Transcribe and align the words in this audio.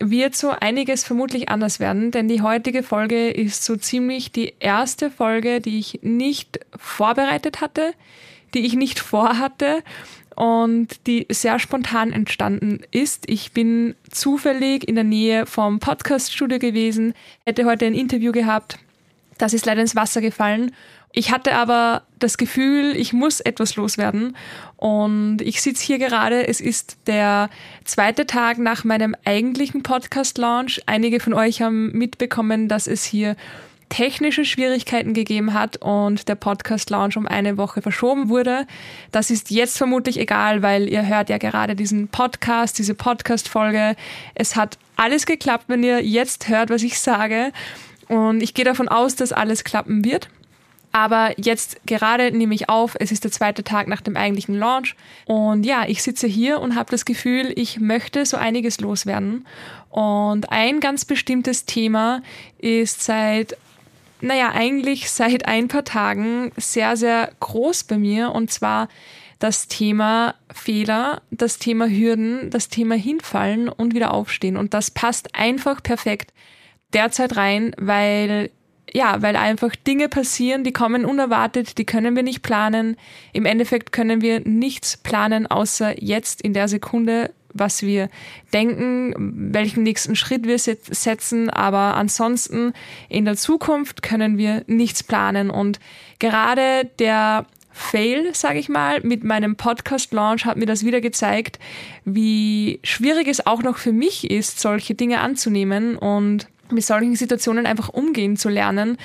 wird 0.00 0.36
so 0.36 0.50
einiges 0.50 1.04
vermutlich 1.04 1.48
anders 1.48 1.80
werden, 1.80 2.10
denn 2.10 2.28
die 2.28 2.42
heutige 2.42 2.82
Folge 2.82 3.30
ist 3.30 3.64
so 3.64 3.76
ziemlich 3.76 4.32
die 4.32 4.54
erste 4.60 5.10
Folge, 5.10 5.60
die 5.60 5.78
ich 5.78 6.00
nicht 6.02 6.60
vorbereitet 6.76 7.60
hatte, 7.60 7.92
die 8.54 8.60
ich 8.60 8.74
nicht 8.74 8.98
vorhatte 8.98 9.82
und 10.34 11.06
die 11.06 11.26
sehr 11.30 11.58
spontan 11.58 12.12
entstanden 12.12 12.80
ist. 12.90 13.28
Ich 13.28 13.52
bin 13.52 13.96
zufällig 14.10 14.86
in 14.86 14.94
der 14.94 15.04
Nähe 15.04 15.46
vom 15.46 15.80
Podcaststudio 15.80 16.58
gewesen, 16.58 17.14
hätte 17.44 17.64
heute 17.64 17.86
ein 17.86 17.94
Interview 17.94 18.32
gehabt. 18.32 18.78
Das 19.36 19.52
ist 19.52 19.66
leider 19.66 19.80
ins 19.80 19.96
Wasser 19.96 20.20
gefallen 20.20 20.72
ich 21.12 21.32
hatte 21.32 21.54
aber 21.54 22.02
das 22.18 22.36
Gefühl, 22.36 22.94
ich 22.96 23.12
muss 23.12 23.40
etwas 23.40 23.76
loswerden. 23.76 24.36
Und 24.76 25.38
ich 25.40 25.62
sitze 25.62 25.84
hier 25.84 25.98
gerade. 25.98 26.46
Es 26.46 26.60
ist 26.60 26.98
der 27.06 27.48
zweite 27.84 28.26
Tag 28.26 28.58
nach 28.58 28.84
meinem 28.84 29.16
eigentlichen 29.24 29.82
Podcast-Launch. 29.82 30.82
Einige 30.86 31.20
von 31.20 31.34
euch 31.34 31.62
haben 31.62 31.92
mitbekommen, 31.92 32.68
dass 32.68 32.86
es 32.86 33.04
hier 33.04 33.36
technische 33.88 34.44
Schwierigkeiten 34.44 35.14
gegeben 35.14 35.54
hat 35.54 35.78
und 35.78 36.28
der 36.28 36.34
Podcast-Launch 36.34 37.16
um 37.16 37.26
eine 37.26 37.56
Woche 37.56 37.80
verschoben 37.80 38.28
wurde. 38.28 38.66
Das 39.10 39.30
ist 39.30 39.50
jetzt 39.50 39.78
vermutlich 39.78 40.18
egal, 40.18 40.62
weil 40.62 40.88
ihr 40.88 41.06
hört 41.06 41.30
ja 41.30 41.38
gerade 41.38 41.74
diesen 41.74 42.08
Podcast, 42.08 42.78
diese 42.78 42.94
Podcast-Folge. 42.94 43.96
Es 44.34 44.56
hat 44.56 44.78
alles 44.96 45.24
geklappt, 45.24 45.64
wenn 45.68 45.82
ihr 45.82 46.04
jetzt 46.04 46.48
hört, 46.48 46.68
was 46.68 46.82
ich 46.82 46.98
sage. 46.98 47.52
Und 48.08 48.42
ich 48.42 48.54
gehe 48.54 48.64
davon 48.64 48.88
aus, 48.88 49.16
dass 49.16 49.32
alles 49.32 49.64
klappen 49.64 50.04
wird. 50.04 50.28
Aber 50.92 51.32
jetzt 51.36 51.80
gerade 51.86 52.32
nehme 52.32 52.54
ich 52.54 52.68
auf, 52.68 52.96
es 52.98 53.12
ist 53.12 53.24
der 53.24 53.30
zweite 53.30 53.62
Tag 53.62 53.88
nach 53.88 54.00
dem 54.00 54.16
eigentlichen 54.16 54.54
Launch. 54.54 54.96
Und 55.26 55.64
ja, 55.64 55.84
ich 55.86 56.02
sitze 56.02 56.26
hier 56.26 56.60
und 56.60 56.74
habe 56.74 56.90
das 56.90 57.04
Gefühl, 57.04 57.52
ich 57.56 57.78
möchte 57.78 58.24
so 58.24 58.36
einiges 58.36 58.80
loswerden. 58.80 59.46
Und 59.90 60.50
ein 60.50 60.80
ganz 60.80 61.04
bestimmtes 61.04 61.66
Thema 61.66 62.22
ist 62.58 63.02
seit, 63.02 63.56
naja, 64.20 64.52
eigentlich 64.52 65.10
seit 65.10 65.46
ein 65.46 65.68
paar 65.68 65.84
Tagen 65.84 66.52
sehr, 66.56 66.96
sehr 66.96 67.30
groß 67.40 67.84
bei 67.84 67.98
mir. 67.98 68.32
Und 68.32 68.50
zwar 68.50 68.88
das 69.38 69.68
Thema 69.68 70.34
Fehler, 70.52 71.22
das 71.30 71.58
Thema 71.58 71.86
Hürden, 71.86 72.50
das 72.50 72.68
Thema 72.68 72.94
Hinfallen 72.96 73.68
und 73.68 73.94
wieder 73.94 74.12
aufstehen. 74.12 74.56
Und 74.56 74.74
das 74.74 74.90
passt 74.90 75.34
einfach 75.34 75.82
perfekt 75.82 76.32
derzeit 76.92 77.36
rein, 77.36 77.74
weil 77.78 78.50
ja, 78.92 79.22
weil 79.22 79.36
einfach 79.36 79.74
Dinge 79.76 80.08
passieren, 80.08 80.64
die 80.64 80.72
kommen 80.72 81.04
unerwartet, 81.04 81.78
die 81.78 81.84
können 81.84 82.16
wir 82.16 82.22
nicht 82.22 82.42
planen. 82.42 82.96
Im 83.32 83.46
Endeffekt 83.46 83.92
können 83.92 84.20
wir 84.20 84.40
nichts 84.40 84.96
planen, 84.96 85.46
außer 85.46 86.02
jetzt 86.02 86.42
in 86.42 86.54
der 86.54 86.68
Sekunde, 86.68 87.32
was 87.54 87.82
wir 87.82 88.08
denken, 88.52 89.14
welchen 89.52 89.82
nächsten 89.82 90.16
Schritt 90.16 90.46
wir 90.46 90.58
setzen. 90.58 91.50
Aber 91.50 91.96
ansonsten 91.96 92.72
in 93.08 93.24
der 93.24 93.36
Zukunft 93.36 94.02
können 94.02 94.38
wir 94.38 94.64
nichts 94.66 95.02
planen. 95.02 95.50
Und 95.50 95.80
gerade 96.18 96.88
der 96.98 97.46
Fail, 97.70 98.34
sage 98.34 98.58
ich 98.58 98.68
mal, 98.68 99.00
mit 99.02 99.22
meinem 99.22 99.56
Podcast-Launch 99.56 100.44
hat 100.44 100.56
mir 100.56 100.66
das 100.66 100.84
wieder 100.84 101.00
gezeigt, 101.00 101.58
wie 102.04 102.80
schwierig 102.82 103.28
es 103.28 103.46
auch 103.46 103.62
noch 103.62 103.78
für 103.78 103.92
mich 103.92 104.30
ist, 104.30 104.60
solche 104.60 104.94
Dinge 104.94 105.20
anzunehmen 105.20 105.96
und 105.96 106.48
mit 106.72 106.84
solchen 106.84 107.16
Situationen 107.16 107.66
einfach 107.66 107.88
umgehen 107.88 108.36
zu 108.36 108.48
lernen, 108.48 108.96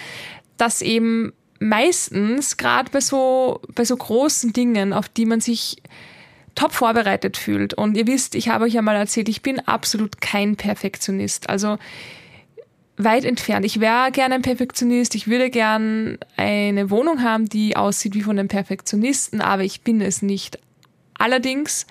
dass 0.58 0.82
eben 0.82 1.34
meistens, 1.60 2.58
gerade 2.58 2.92
bei 2.92 3.02
so, 3.02 3.62
bei 3.74 3.86
so 3.86 3.96
großen 3.96 4.54
Dingen, 4.54 4.94
auf 4.94 5.10
die 5.10 5.26
man 5.26 5.40
sich 5.42 5.78
top 6.56 6.74
vorbereitet 6.74 7.38
fühlt. 7.38 7.74
Und 7.74 7.98
ihr 7.98 8.08
wisst, 8.08 8.36
ich 8.36 8.50
habe 8.50 8.66
euch 8.66 8.74
ja 8.74 8.82
mal 8.82 8.96
erzählt, 8.96 9.30
ich 9.30 9.42
bin 9.42 9.60
absolut 9.60 10.22
kein 10.22 10.56
Perfektionist. 10.56 11.50
Also 11.50 11.78
weit 12.98 13.26
entfernt. 13.26 13.66
Ich 13.66 13.80
wäre 13.80 14.12
gerne 14.12 14.36
ein 14.36 14.42
Perfektionist. 14.44 15.16
Ich 15.16 15.28
würde 15.28 15.50
gern 15.50 16.18
eine 16.38 16.90
Wohnung 16.90 17.24
haben, 17.24 17.50
die 17.50 17.76
aussieht 17.76 18.14
wie 18.14 18.22
von 18.22 18.38
einem 18.38 18.50
Perfektionisten, 18.50 19.42
aber 19.42 19.64
ich 19.64 19.82
bin 19.82 20.00
es 20.02 20.22
nicht. 20.22 20.60
Allerdings, 21.18 21.88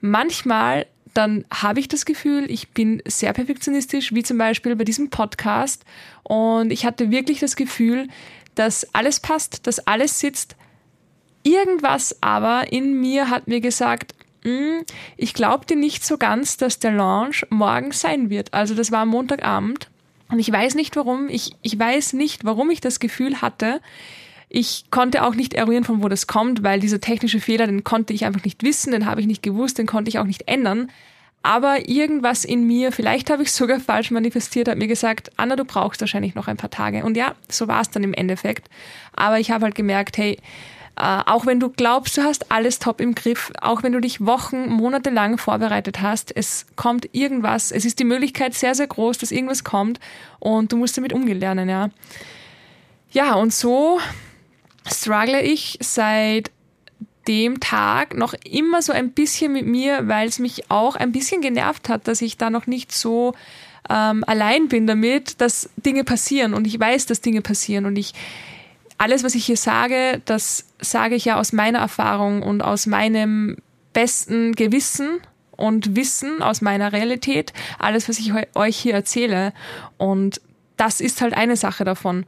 manchmal 0.00 0.86
dann 1.14 1.44
habe 1.52 1.80
ich 1.80 1.88
das 1.88 2.04
Gefühl, 2.04 2.50
ich 2.50 2.70
bin 2.70 3.02
sehr 3.06 3.32
perfektionistisch, 3.32 4.14
wie 4.14 4.22
zum 4.22 4.38
Beispiel 4.38 4.76
bei 4.76 4.84
diesem 4.84 5.10
Podcast. 5.10 5.84
Und 6.22 6.70
ich 6.70 6.84
hatte 6.84 7.10
wirklich 7.10 7.40
das 7.40 7.56
Gefühl, 7.56 8.08
dass 8.54 8.94
alles 8.94 9.20
passt, 9.20 9.66
dass 9.66 9.86
alles 9.86 10.20
sitzt. 10.20 10.56
Irgendwas 11.42 12.16
aber 12.22 12.72
in 12.72 13.00
mir 13.00 13.30
hat 13.30 13.48
mir 13.48 13.60
gesagt, 13.60 14.14
hm, 14.42 14.84
ich 15.16 15.34
glaubte 15.34 15.76
nicht 15.76 16.04
so 16.04 16.18
ganz, 16.18 16.56
dass 16.56 16.78
der 16.78 16.92
Launch 16.92 17.46
morgen 17.50 17.92
sein 17.92 18.30
wird. 18.30 18.54
Also 18.54 18.74
das 18.74 18.90
war 18.90 19.06
Montagabend. 19.06 19.88
Und 20.30 20.38
ich 20.38 20.50
weiß 20.50 20.74
nicht 20.74 20.96
warum. 20.96 21.28
Ich, 21.28 21.56
ich 21.62 21.78
weiß 21.78 22.12
nicht, 22.12 22.44
warum 22.44 22.70
ich 22.70 22.80
das 22.80 23.00
Gefühl 23.00 23.42
hatte. 23.42 23.80
Ich 24.52 24.90
konnte 24.90 25.24
auch 25.24 25.36
nicht 25.36 25.54
eruieren, 25.54 25.84
von 25.84 26.02
wo 26.02 26.08
das 26.08 26.26
kommt, 26.26 26.64
weil 26.64 26.80
dieser 26.80 27.00
technische 27.00 27.38
Fehler, 27.38 27.66
den 27.66 27.84
konnte 27.84 28.12
ich 28.12 28.24
einfach 28.24 28.44
nicht 28.44 28.64
wissen, 28.64 28.90
den 28.90 29.06
habe 29.06 29.20
ich 29.20 29.28
nicht 29.28 29.44
gewusst, 29.44 29.78
den 29.78 29.86
konnte 29.86 30.08
ich 30.08 30.18
auch 30.18 30.24
nicht 30.24 30.48
ändern. 30.48 30.90
Aber 31.42 31.88
irgendwas 31.88 32.44
in 32.44 32.66
mir, 32.66 32.90
vielleicht 32.90 33.30
habe 33.30 33.44
ich 33.44 33.52
sogar 33.52 33.78
falsch 33.80 34.10
manifestiert, 34.10 34.68
hat 34.68 34.76
mir 34.76 34.88
gesagt, 34.88 35.30
Anna, 35.36 35.54
du 35.54 35.64
brauchst 35.64 36.00
wahrscheinlich 36.00 36.34
noch 36.34 36.48
ein 36.48 36.56
paar 36.56 36.68
Tage. 36.68 37.04
Und 37.04 37.16
ja, 37.16 37.36
so 37.48 37.68
war 37.68 37.80
es 37.80 37.90
dann 37.90 38.02
im 38.02 38.12
Endeffekt. 38.12 38.68
Aber 39.14 39.38
ich 39.38 39.52
habe 39.52 39.66
halt 39.66 39.76
gemerkt, 39.76 40.18
hey, 40.18 40.38
äh, 40.96 41.22
auch 41.26 41.46
wenn 41.46 41.60
du 41.60 41.70
glaubst, 41.70 42.18
du 42.18 42.22
hast 42.22 42.50
alles 42.50 42.80
top 42.80 43.00
im 43.00 43.14
Griff, 43.14 43.52
auch 43.62 43.84
wenn 43.84 43.92
du 43.92 44.00
dich 44.00 44.26
Wochen, 44.26 44.68
Monate 44.68 45.10
lang 45.10 45.38
vorbereitet 45.38 46.02
hast, 46.02 46.36
es 46.36 46.66
kommt 46.74 47.08
irgendwas, 47.12 47.70
es 47.70 47.84
ist 47.84 48.00
die 48.00 48.04
Möglichkeit 48.04 48.54
sehr, 48.54 48.74
sehr 48.74 48.88
groß, 48.88 49.18
dass 49.18 49.30
irgendwas 49.30 49.62
kommt 49.62 50.00
und 50.40 50.72
du 50.72 50.76
musst 50.76 50.96
damit 50.96 51.12
umgehen 51.12 51.38
lernen, 51.38 51.68
ja. 51.68 51.90
Ja, 53.12 53.34
und 53.34 53.52
so 53.52 53.98
struggle 54.92 55.40
ich 55.42 55.78
seit 55.80 56.50
dem 57.28 57.60
Tag 57.60 58.16
noch 58.16 58.34
immer 58.44 58.82
so 58.82 58.92
ein 58.92 59.12
bisschen 59.12 59.52
mit 59.52 59.66
mir, 59.66 60.08
weil 60.08 60.28
es 60.28 60.38
mich 60.38 60.70
auch 60.70 60.96
ein 60.96 61.12
bisschen 61.12 61.40
genervt 61.40 61.88
hat, 61.88 62.08
dass 62.08 62.22
ich 62.22 62.36
da 62.36 62.50
noch 62.50 62.66
nicht 62.66 62.92
so 62.92 63.34
ähm, 63.88 64.24
allein 64.26 64.68
bin 64.68 64.86
damit, 64.86 65.40
dass 65.40 65.68
Dinge 65.76 66.04
passieren 66.04 66.54
und 66.54 66.66
ich 66.66 66.78
weiß, 66.78 67.06
dass 67.06 67.20
Dinge 67.20 67.42
passieren 67.42 67.86
und 67.86 67.96
ich 67.96 68.14
alles, 68.98 69.24
was 69.24 69.34
ich 69.34 69.46
hier 69.46 69.56
sage, 69.56 70.20
das 70.26 70.66
sage 70.78 71.14
ich 71.14 71.24
ja 71.24 71.38
aus 71.38 71.52
meiner 71.52 71.78
Erfahrung 71.78 72.42
und 72.42 72.62
aus 72.62 72.86
meinem 72.86 73.56
besten 73.94 74.54
Gewissen 74.54 75.20
und 75.56 75.96
Wissen 75.96 76.42
aus 76.42 76.60
meiner 76.60 76.92
Realität, 76.92 77.52
alles, 77.78 78.08
was 78.08 78.18
ich 78.18 78.32
euch 78.54 78.76
hier 78.76 78.94
erzähle. 78.94 79.52
Und 79.96 80.40
das 80.76 81.00
ist 81.00 81.20
halt 81.22 81.34
eine 81.34 81.56
Sache 81.56 81.84
davon. 81.84 82.26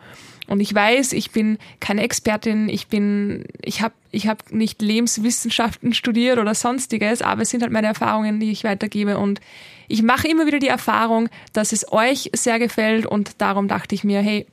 Und 0.52 0.60
ich 0.60 0.74
weiß, 0.74 1.14
ich 1.14 1.30
bin 1.30 1.56
keine 1.80 2.02
Expertin, 2.02 2.68
ich 2.68 2.88
bin, 2.88 3.46
ich 3.62 3.80
habe 3.80 3.94
ich 4.10 4.28
hab 4.28 4.52
nicht 4.52 4.82
Lebenswissenschaften 4.82 5.94
studiert 5.94 6.38
oder 6.38 6.54
sonstiges, 6.54 7.22
aber 7.22 7.40
es 7.40 7.48
sind 7.48 7.62
halt 7.62 7.72
meine 7.72 7.86
Erfahrungen, 7.86 8.38
die 8.38 8.50
ich 8.50 8.62
weitergebe. 8.62 9.16
Und 9.16 9.40
ich 9.88 10.02
mache 10.02 10.28
immer 10.28 10.46
wieder 10.46 10.58
die 10.58 10.68
Erfahrung, 10.68 11.30
dass 11.54 11.72
es 11.72 11.90
euch 11.90 12.30
sehr 12.34 12.58
gefällt 12.58 13.06
und 13.06 13.40
darum 13.40 13.66
dachte 13.66 13.94
ich 13.94 14.04
mir, 14.04 14.20
hey, 14.20 14.46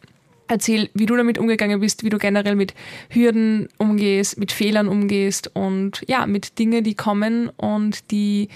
erzähl, 0.50 0.90
wie 0.94 1.06
du 1.06 1.16
damit 1.16 1.38
umgegangen 1.38 1.80
bist, 1.80 2.04
wie 2.04 2.10
du 2.10 2.18
generell 2.18 2.56
mit 2.56 2.74
Hürden 3.10 3.69
umgehst, 3.78 4.38
mit 4.38 4.51
Fehlern 4.51 4.88
umgehst 4.88 5.51
und 5.54 6.04
ja, 6.07 6.25
mit 6.25 6.60
Dingen, 6.60 6.84
die 6.84 6.96
kommen 6.96 7.50
und 7.56 8.12
die 8.12 8.50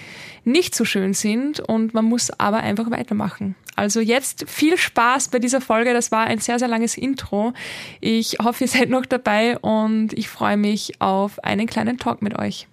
nicht 0.44 0.74
so 0.74 0.84
schön 0.84 1.14
sind 1.14 1.60
und 1.60 1.94
man 1.94 2.04
muss 2.04 2.30
aber 2.38 2.58
einfach 2.58 2.90
weitermachen. 2.90 3.54
Also 3.76 4.00
jetzt 4.00 4.44
viel 4.48 4.76
Spaß 4.76 5.28
bei 5.28 5.38
dieser 5.38 5.60
Folge. 5.60 5.94
Das 5.94 6.12
war 6.12 6.26
ein 6.26 6.38
sehr, 6.38 6.58
sehr 6.58 6.68
langes 6.68 6.96
Intro. 6.96 7.52
Ich 8.00 8.36
hoffe, 8.42 8.64
ihr 8.64 8.68
seid 8.68 8.88
noch 8.88 9.06
dabei 9.06 9.58
und 9.58 10.12
ich 10.12 10.28
freue 10.28 10.56
mich 10.56 11.00
auf 11.00 11.42
einen 11.42 11.66
kleinen 11.66 11.98
Talk 11.98 12.22
mit 12.22 12.38
euch. 12.38 12.68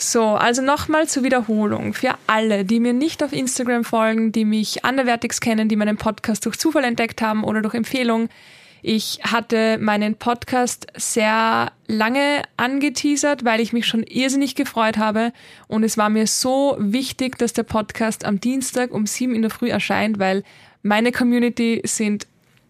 So, 0.00 0.28
also 0.36 0.62
nochmal 0.62 1.08
zur 1.08 1.24
Wiederholung. 1.24 1.92
Für 1.92 2.14
alle, 2.28 2.64
die 2.64 2.78
mir 2.78 2.92
nicht 2.92 3.20
auf 3.22 3.32
Instagram 3.32 3.82
folgen, 3.82 4.30
die 4.30 4.44
mich 4.44 4.84
anderwertig 4.84 5.40
kennen, 5.40 5.68
die 5.68 5.74
meinen 5.74 5.96
Podcast 5.96 6.46
durch 6.46 6.56
Zufall 6.56 6.84
entdeckt 6.84 7.20
haben 7.20 7.42
oder 7.42 7.62
durch 7.62 7.74
Empfehlung, 7.74 8.28
ich 8.80 9.18
hatte 9.24 9.76
meinen 9.78 10.14
Podcast 10.14 10.86
sehr 10.94 11.72
lange 11.88 12.42
angeteasert, 12.56 13.44
weil 13.44 13.60
ich 13.60 13.72
mich 13.72 13.86
schon 13.86 14.04
irrsinnig 14.04 14.54
gefreut 14.54 14.98
habe. 14.98 15.32
Und 15.66 15.82
es 15.82 15.98
war 15.98 16.10
mir 16.10 16.28
so 16.28 16.76
wichtig, 16.78 17.36
dass 17.38 17.52
der 17.52 17.64
Podcast 17.64 18.24
am 18.24 18.38
Dienstag 18.40 18.92
um 18.92 19.04
sieben 19.04 19.34
in 19.34 19.42
der 19.42 19.50
Früh 19.50 19.68
erscheint, 19.68 20.20
weil 20.20 20.44
Meine 20.82 21.10
Community 21.10 21.82
sind 21.84 22.28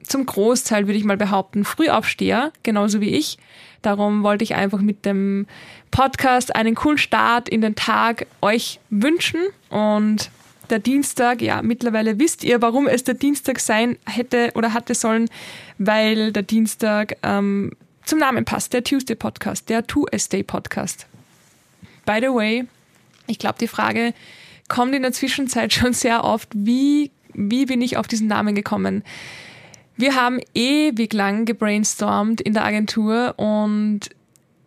zum 0.08 0.26
Großteil, 0.26 0.87
würde 0.87 0.99
ich 0.99 1.05
mal 1.05 1.16
behaupten, 1.16 1.64
Frühaufsteher, 1.64 2.52
genauso 2.62 3.00
wie 3.00 3.10
ich. 3.10 3.38
Darum 3.82 4.22
wollte 4.22 4.44
ich 4.44 4.55
einfach 4.55 4.81
mit 4.81 5.05
dem 5.05 5.46
Podcast 5.90 6.55
einen 6.55 6.75
coolen 6.75 6.99
Start 6.99 7.49
in 7.49 7.60
den 7.60 7.75
Tag 7.75 8.26
euch 8.43 8.81
wünschen. 8.90 9.40
Und 9.70 10.31
der 10.70 10.78
Dienstag, 10.81 11.40
ja, 11.40 11.62
mittlerweile 11.62 12.19
wisst 12.19 12.44
ihr, 12.44 12.60
warum 12.60 12.87
es 12.87 13.05
der 13.05 13.14
Dienstag 13.14 13.60
sein 13.60 13.96
hätte 14.06 14.50
oder 14.55 14.75
hatte 14.75 14.94
sollen, 14.94 15.31
weil 15.78 16.32
der 16.32 16.43
Dienstag 16.43 17.16
ähm, 17.22 17.72
zum 18.04 18.19
Namen 18.19 18.44
passt, 18.44 18.72
der 18.72 18.84
Tuesday 18.84 19.16
Podcast, 19.16 19.69
der 19.69 19.87
Tuesday 19.87 20.43
Podcast. 20.43 21.06
By 22.04 22.19
the 22.20 22.28
way, 22.28 22.66
ich 23.26 23.38
glaube, 23.38 23.56
die 23.61 23.69
Frage 23.69 24.14
kommt 24.69 24.94
in 24.94 25.02
der 25.02 25.12
Zwischenzeit 25.12 25.72
schon 25.75 25.93
sehr 25.93 26.25
oft, 26.25 26.49
wie, 26.54 27.11
wie 27.34 27.66
bin 27.66 27.81
ich 27.81 27.96
auf 27.96 28.08
diesen 28.08 28.26
Namen 28.26 28.54
gekommen? 28.54 29.04
Wir 29.98 30.14
haben 30.14 30.38
ewig 30.54 31.12
lang 31.12 31.44
gebrainstormt 31.44 32.40
in 32.40 32.54
der 32.54 32.64
Agentur 32.64 33.34
und 33.36 34.02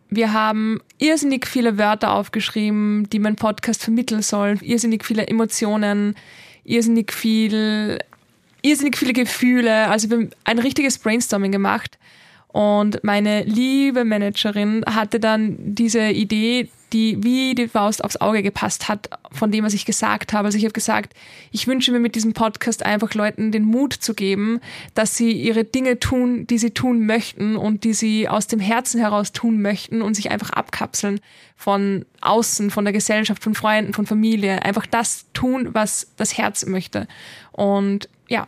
wir 0.10 0.34
haben 0.34 0.82
irrsinnig 0.98 1.48
viele 1.48 1.78
Wörter 1.78 2.14
aufgeschrieben, 2.14 3.08
die 3.10 3.20
mein 3.20 3.38
Podcast 3.38 3.82
vermitteln 3.82 4.24
soll, 4.24 4.58
irrsinnig 4.62 5.06
viele 5.06 5.26
Emotionen, 5.26 6.16
irrsinnig 6.66 7.14
viel, 7.14 8.00
irrsinnig 8.62 8.98
viele 8.98 9.14
Gefühle. 9.14 9.88
Also 9.88 10.10
wir 10.10 10.18
haben 10.18 10.30
ein 10.44 10.60
richtiges 10.60 11.00
Brainstorming 11.00 11.54
gemacht. 11.54 11.98
Und 12.50 13.02
meine 13.06 13.44
liebe 13.44 14.04
Managerin 14.04 14.84
hatte 14.86 15.22
dann 15.22 15.56
diese 15.60 16.10
Idee, 16.10 16.68
die 16.94 17.24
wie 17.24 17.56
die 17.56 17.68
Faust 17.68 18.04
aufs 18.04 18.18
Auge 18.18 18.44
gepasst 18.44 18.88
hat, 18.88 19.10
von 19.32 19.52
dem, 19.52 19.64
was 19.64 19.74
ich 19.74 19.86
gesagt 19.86 20.34
habe. 20.34 20.46
Also 20.46 20.58
ich 20.58 20.64
habe 20.64 20.74
gesagt, 20.74 21.14
ich 21.52 21.68
wünsche 21.68 21.92
mir 21.92 22.00
mit 22.00 22.16
diesem 22.16 22.34
Podcast 22.34 22.86
einfach 22.86 23.14
Leuten 23.14 23.52
den 23.52 23.64
Mut 23.64 23.94
zu 23.94 24.14
geben, 24.14 24.60
dass 24.94 25.16
sie 25.16 25.32
ihre 25.32 25.64
Dinge 25.64 26.00
tun, 26.00 26.48
die 26.48 26.58
sie 26.58 26.72
tun 26.72 27.06
möchten 27.06 27.56
und 27.56 27.84
die 27.84 27.94
sie 27.94 28.28
aus 28.28 28.48
dem 28.48 28.60
Herzen 28.60 29.00
heraus 29.00 29.32
tun 29.32 29.62
möchten 29.62 30.02
und 30.02 30.16
sich 30.16 30.32
einfach 30.32 30.52
abkapseln 30.52 31.20
von 31.56 32.06
außen, 32.22 32.72
von 32.72 32.86
der 32.86 32.94
Gesellschaft, 32.94 33.44
von 33.44 33.56
Freunden, 33.56 33.94
von 33.94 34.06
Familie. 34.06 34.64
Einfach 34.64 34.86
das 34.86 35.26
tun, 35.34 35.70
was 35.74 36.08
das 36.18 36.38
Herz 36.38 36.66
möchte. 36.66 37.08
Und 37.52 38.10
ja, 38.28 38.48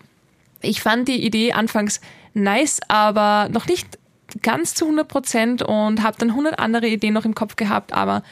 ich 0.61 0.81
fand 0.81 1.07
die 1.07 1.23
Idee 1.23 1.53
anfangs 1.53 2.01
nice, 2.33 2.79
aber 2.87 3.49
noch 3.49 3.67
nicht 3.67 3.99
ganz 4.41 4.73
zu 4.73 4.85
100 4.85 5.07
Prozent 5.07 5.61
und 5.61 6.01
habe 6.01 6.17
dann 6.17 6.29
100 6.29 6.59
andere 6.59 6.87
Ideen 6.87 7.13
noch 7.13 7.25
im 7.25 7.35
Kopf 7.35 7.55
gehabt, 7.55 7.93
aber 7.93 8.23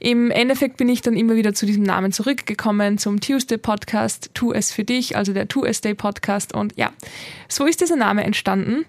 im 0.00 0.30
Endeffekt 0.30 0.76
bin 0.76 0.88
ich 0.88 1.00
dann 1.00 1.16
immer 1.16 1.34
wieder 1.36 1.54
zu 1.54 1.66
diesem 1.66 1.82
Namen 1.82 2.12
zurückgekommen, 2.12 2.98
zum 2.98 3.20
Tuesday 3.20 3.56
Podcast, 3.56 4.30
Tu 4.34 4.52
es 4.52 4.72
für 4.72 4.84
dich, 4.84 5.16
also 5.16 5.32
der 5.32 5.48
Tuesday 5.48 5.94
Podcast 5.94 6.54
und 6.54 6.76
ja, 6.76 6.92
so 7.48 7.64
ist 7.64 7.80
dieser 7.80 7.96
Name 7.96 8.24
entstanden. 8.24 8.84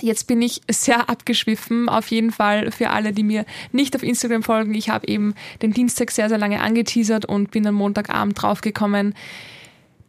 Jetzt 0.00 0.26
bin 0.26 0.42
ich 0.42 0.62
sehr 0.70 1.08
abgeschwiffen, 1.08 1.88
auf 1.88 2.08
jeden 2.08 2.32
Fall 2.32 2.70
für 2.70 2.90
alle, 2.90 3.12
die 3.12 3.22
mir 3.22 3.44
nicht 3.72 3.94
auf 3.94 4.02
Instagram 4.02 4.42
folgen. 4.42 4.74
Ich 4.74 4.88
habe 4.88 5.06
eben 5.06 5.34
den 5.62 5.72
Dienstag 5.72 6.10
sehr, 6.10 6.28
sehr 6.28 6.38
lange 6.38 6.60
angeteasert 6.60 7.26
und 7.26 7.50
bin 7.50 7.66
am 7.66 7.74
Montagabend 7.74 8.40
draufgekommen, 8.40 9.14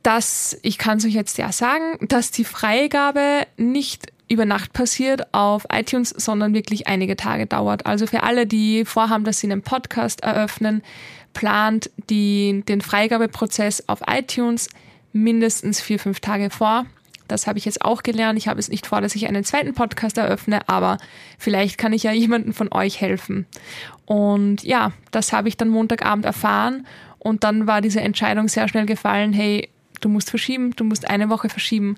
dass, 0.01 0.57
ich 0.61 0.77
kann 0.77 0.99
es 0.99 1.05
euch 1.05 1.13
jetzt 1.13 1.37
ja 1.37 1.51
sagen, 1.51 1.97
dass 2.07 2.31
die 2.31 2.45
Freigabe 2.45 3.45
nicht 3.57 4.11
über 4.27 4.45
Nacht 4.45 4.73
passiert 4.73 5.33
auf 5.33 5.67
iTunes, 5.71 6.09
sondern 6.09 6.53
wirklich 6.53 6.87
einige 6.87 7.15
Tage 7.15 7.45
dauert. 7.45 7.85
Also 7.85 8.07
für 8.07 8.23
alle, 8.23 8.47
die 8.47 8.85
vorhaben, 8.85 9.23
dass 9.23 9.39
sie 9.39 9.51
einen 9.51 9.61
Podcast 9.61 10.23
eröffnen, 10.23 10.81
plant 11.33 11.89
die, 12.09 12.63
den 12.67 12.81
Freigabeprozess 12.81 13.87
auf 13.87 14.01
iTunes 14.07 14.69
mindestens 15.13 15.79
vier, 15.81 15.99
fünf 15.99 16.19
Tage 16.19 16.49
vor. 16.49 16.85
Das 17.27 17.47
habe 17.47 17.57
ich 17.57 17.65
jetzt 17.65 17.81
auch 17.83 18.03
gelernt. 18.03 18.37
Ich 18.37 18.47
habe 18.47 18.59
es 18.59 18.69
nicht 18.69 18.85
vor, 18.85 19.01
dass 19.01 19.15
ich 19.15 19.27
einen 19.27 19.43
zweiten 19.43 19.73
Podcast 19.73 20.17
eröffne, 20.17 20.67
aber 20.67 20.97
vielleicht 21.39 21.77
kann 21.77 21.93
ich 21.93 22.03
ja 22.03 22.11
jemandem 22.13 22.53
von 22.53 22.71
euch 22.71 23.01
helfen. 23.01 23.45
Und 24.05 24.63
ja, 24.63 24.91
das 25.11 25.33
habe 25.33 25.47
ich 25.47 25.57
dann 25.57 25.69
Montagabend 25.69 26.25
erfahren 26.25 26.85
und 27.19 27.43
dann 27.43 27.67
war 27.67 27.81
diese 27.81 28.01
Entscheidung 28.01 28.47
sehr 28.47 28.67
schnell 28.67 28.85
gefallen, 28.85 29.33
hey, 29.33 29.69
du 30.01 30.09
musst 30.09 30.29
verschieben, 30.29 30.75
du 30.75 30.83
musst 30.83 31.09
eine 31.09 31.29
Woche 31.29 31.49
verschieben. 31.49 31.97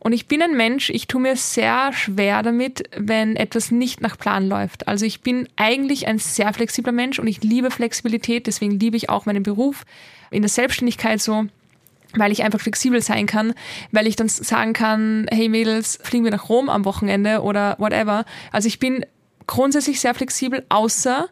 Und 0.00 0.12
ich 0.12 0.26
bin 0.26 0.42
ein 0.42 0.56
Mensch, 0.56 0.90
ich 0.90 1.08
tue 1.08 1.20
mir 1.20 1.36
sehr 1.36 1.92
schwer 1.92 2.42
damit, 2.42 2.84
wenn 2.96 3.36
etwas 3.36 3.70
nicht 3.70 4.00
nach 4.00 4.16
Plan 4.16 4.48
läuft. 4.48 4.86
Also 4.86 5.04
ich 5.04 5.22
bin 5.22 5.48
eigentlich 5.56 6.06
ein 6.06 6.18
sehr 6.18 6.52
flexibler 6.52 6.92
Mensch 6.92 7.18
und 7.18 7.26
ich 7.26 7.42
liebe 7.42 7.70
Flexibilität, 7.70 8.46
deswegen 8.46 8.78
liebe 8.78 8.96
ich 8.96 9.10
auch 9.10 9.26
meinen 9.26 9.42
Beruf 9.42 9.84
in 10.30 10.42
der 10.42 10.48
Selbstständigkeit 10.48 11.20
so 11.20 11.46
weil 12.14 12.32
ich 12.32 12.42
einfach 12.42 12.60
flexibel 12.60 13.02
sein 13.02 13.26
kann, 13.26 13.52
weil 13.92 14.06
ich 14.06 14.16
dann 14.16 14.28
sagen 14.28 14.72
kann, 14.72 15.26
hey 15.30 15.48
Mädels, 15.48 15.98
fliegen 16.02 16.24
wir 16.24 16.30
nach 16.30 16.48
Rom 16.48 16.70
am 16.70 16.86
Wochenende 16.86 17.42
oder 17.42 17.76
whatever. 17.78 18.24
Also 18.50 18.66
ich 18.66 18.78
bin 18.78 19.04
grundsätzlich 19.46 20.00
sehr 20.00 20.14
flexibel, 20.14 20.64
außer 20.68 21.28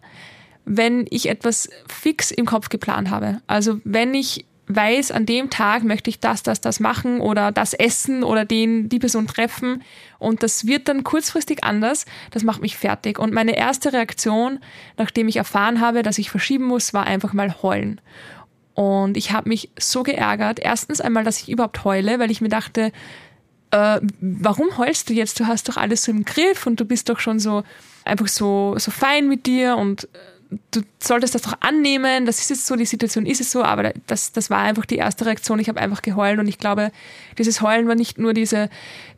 wenn 0.65 1.07
ich 1.11 1.29
etwas 1.29 1.71
fix 1.89 2.31
im 2.31 2.45
Kopf 2.45 2.69
geplant 2.69 3.11
habe. 3.11 3.41
Also 3.47 3.81
wenn 3.85 4.13
ich 4.15 4.45
weiß, 4.69 5.13
an 5.13 5.27
dem 5.27 5.51
Tag 5.51 5.85
möchte 5.85 6.11
ich 6.11 6.21
das, 6.21 6.43
das, 6.43 6.61
das 6.61 6.81
machen 6.81 7.21
oder 7.21 7.53
das 7.53 7.73
essen 7.73 8.25
oder 8.25 8.45
den, 8.45 8.89
die 8.89 8.99
Person 8.99 9.27
treffen. 9.27 9.83
Und 10.19 10.43
das 10.43 10.67
wird 10.67 10.89
dann 10.89 11.05
kurzfristig 11.05 11.63
anders. 11.63 12.05
Das 12.31 12.43
macht 12.43 12.63
mich 12.63 12.77
fertig. 12.77 13.19
Und 13.19 13.33
meine 13.33 13.57
erste 13.57 13.93
Reaktion, 13.93 14.59
nachdem 14.97 15.29
ich 15.29 15.37
erfahren 15.37 15.81
habe, 15.81 16.03
dass 16.03 16.19
ich 16.19 16.31
verschieben 16.31 16.65
muss, 16.65 16.95
war 16.95 17.07
einfach 17.07 17.33
mal 17.33 17.63
heulen. 17.63 18.01
Und 18.75 19.17
ich 19.17 19.33
habe 19.33 19.49
mich 19.49 19.71
so 19.79 20.03
geärgert. 20.03 20.59
Erstens 20.61 21.01
einmal, 21.01 21.25
dass 21.25 21.41
ich 21.41 21.49
überhaupt 21.49 21.85
heule, 21.85 22.19
weil 22.19 22.31
ich 22.31 22.41
mir 22.41 22.49
dachte, 22.49 22.93
äh, 23.71 24.01
warum 24.21 24.77
heulst 24.79 25.09
du 25.09 25.15
jetzt? 25.15 25.41
Du 25.41 25.47
hast 25.47 25.69
doch 25.69 25.77
alles 25.77 26.05
so 26.05 26.13
im 26.13 26.25
Griff 26.25 26.67
und 26.67 26.81
du 26.81 26.85
bist 26.85 27.09
doch 27.09 27.21
schon 27.21 27.39
so 27.39 27.63
einfach 28.05 28.29
so, 28.29 28.75
so 28.79 28.91
fein 28.91 29.29
mit 29.29 29.47
dir 29.47 29.77
und 29.77 30.05
äh, 30.05 30.09
du 30.71 30.83
solltest 31.03 31.35
das 31.35 31.43
doch 31.43 31.61
annehmen, 31.61 32.27
das 32.27 32.39
ist 32.39 32.51
jetzt 32.51 32.67
so, 32.67 32.77
die 32.77 32.85
Situation 32.85 33.27
ist 33.27 33.41
es 33.41 33.51
so, 33.51 33.63
aber 33.63 33.93
das, 34.07 34.33
das 34.33 34.51
war 34.51 34.59
einfach 34.59 34.87
die 34.87 34.97
erste 34.97 35.27
Reaktion. 35.27 35.59
Ich 35.59 35.69
habe 35.69 35.81
einfach 35.81 36.03
geheult 36.03 36.39
und 36.39 36.49
ich 36.49 36.59
glaube, 36.59 36.93
dieses 37.39 37.61
Heulen 37.61 37.89
war 37.89 37.95
nicht 37.95 38.19
nur 38.19 38.35
diese 38.35 38.69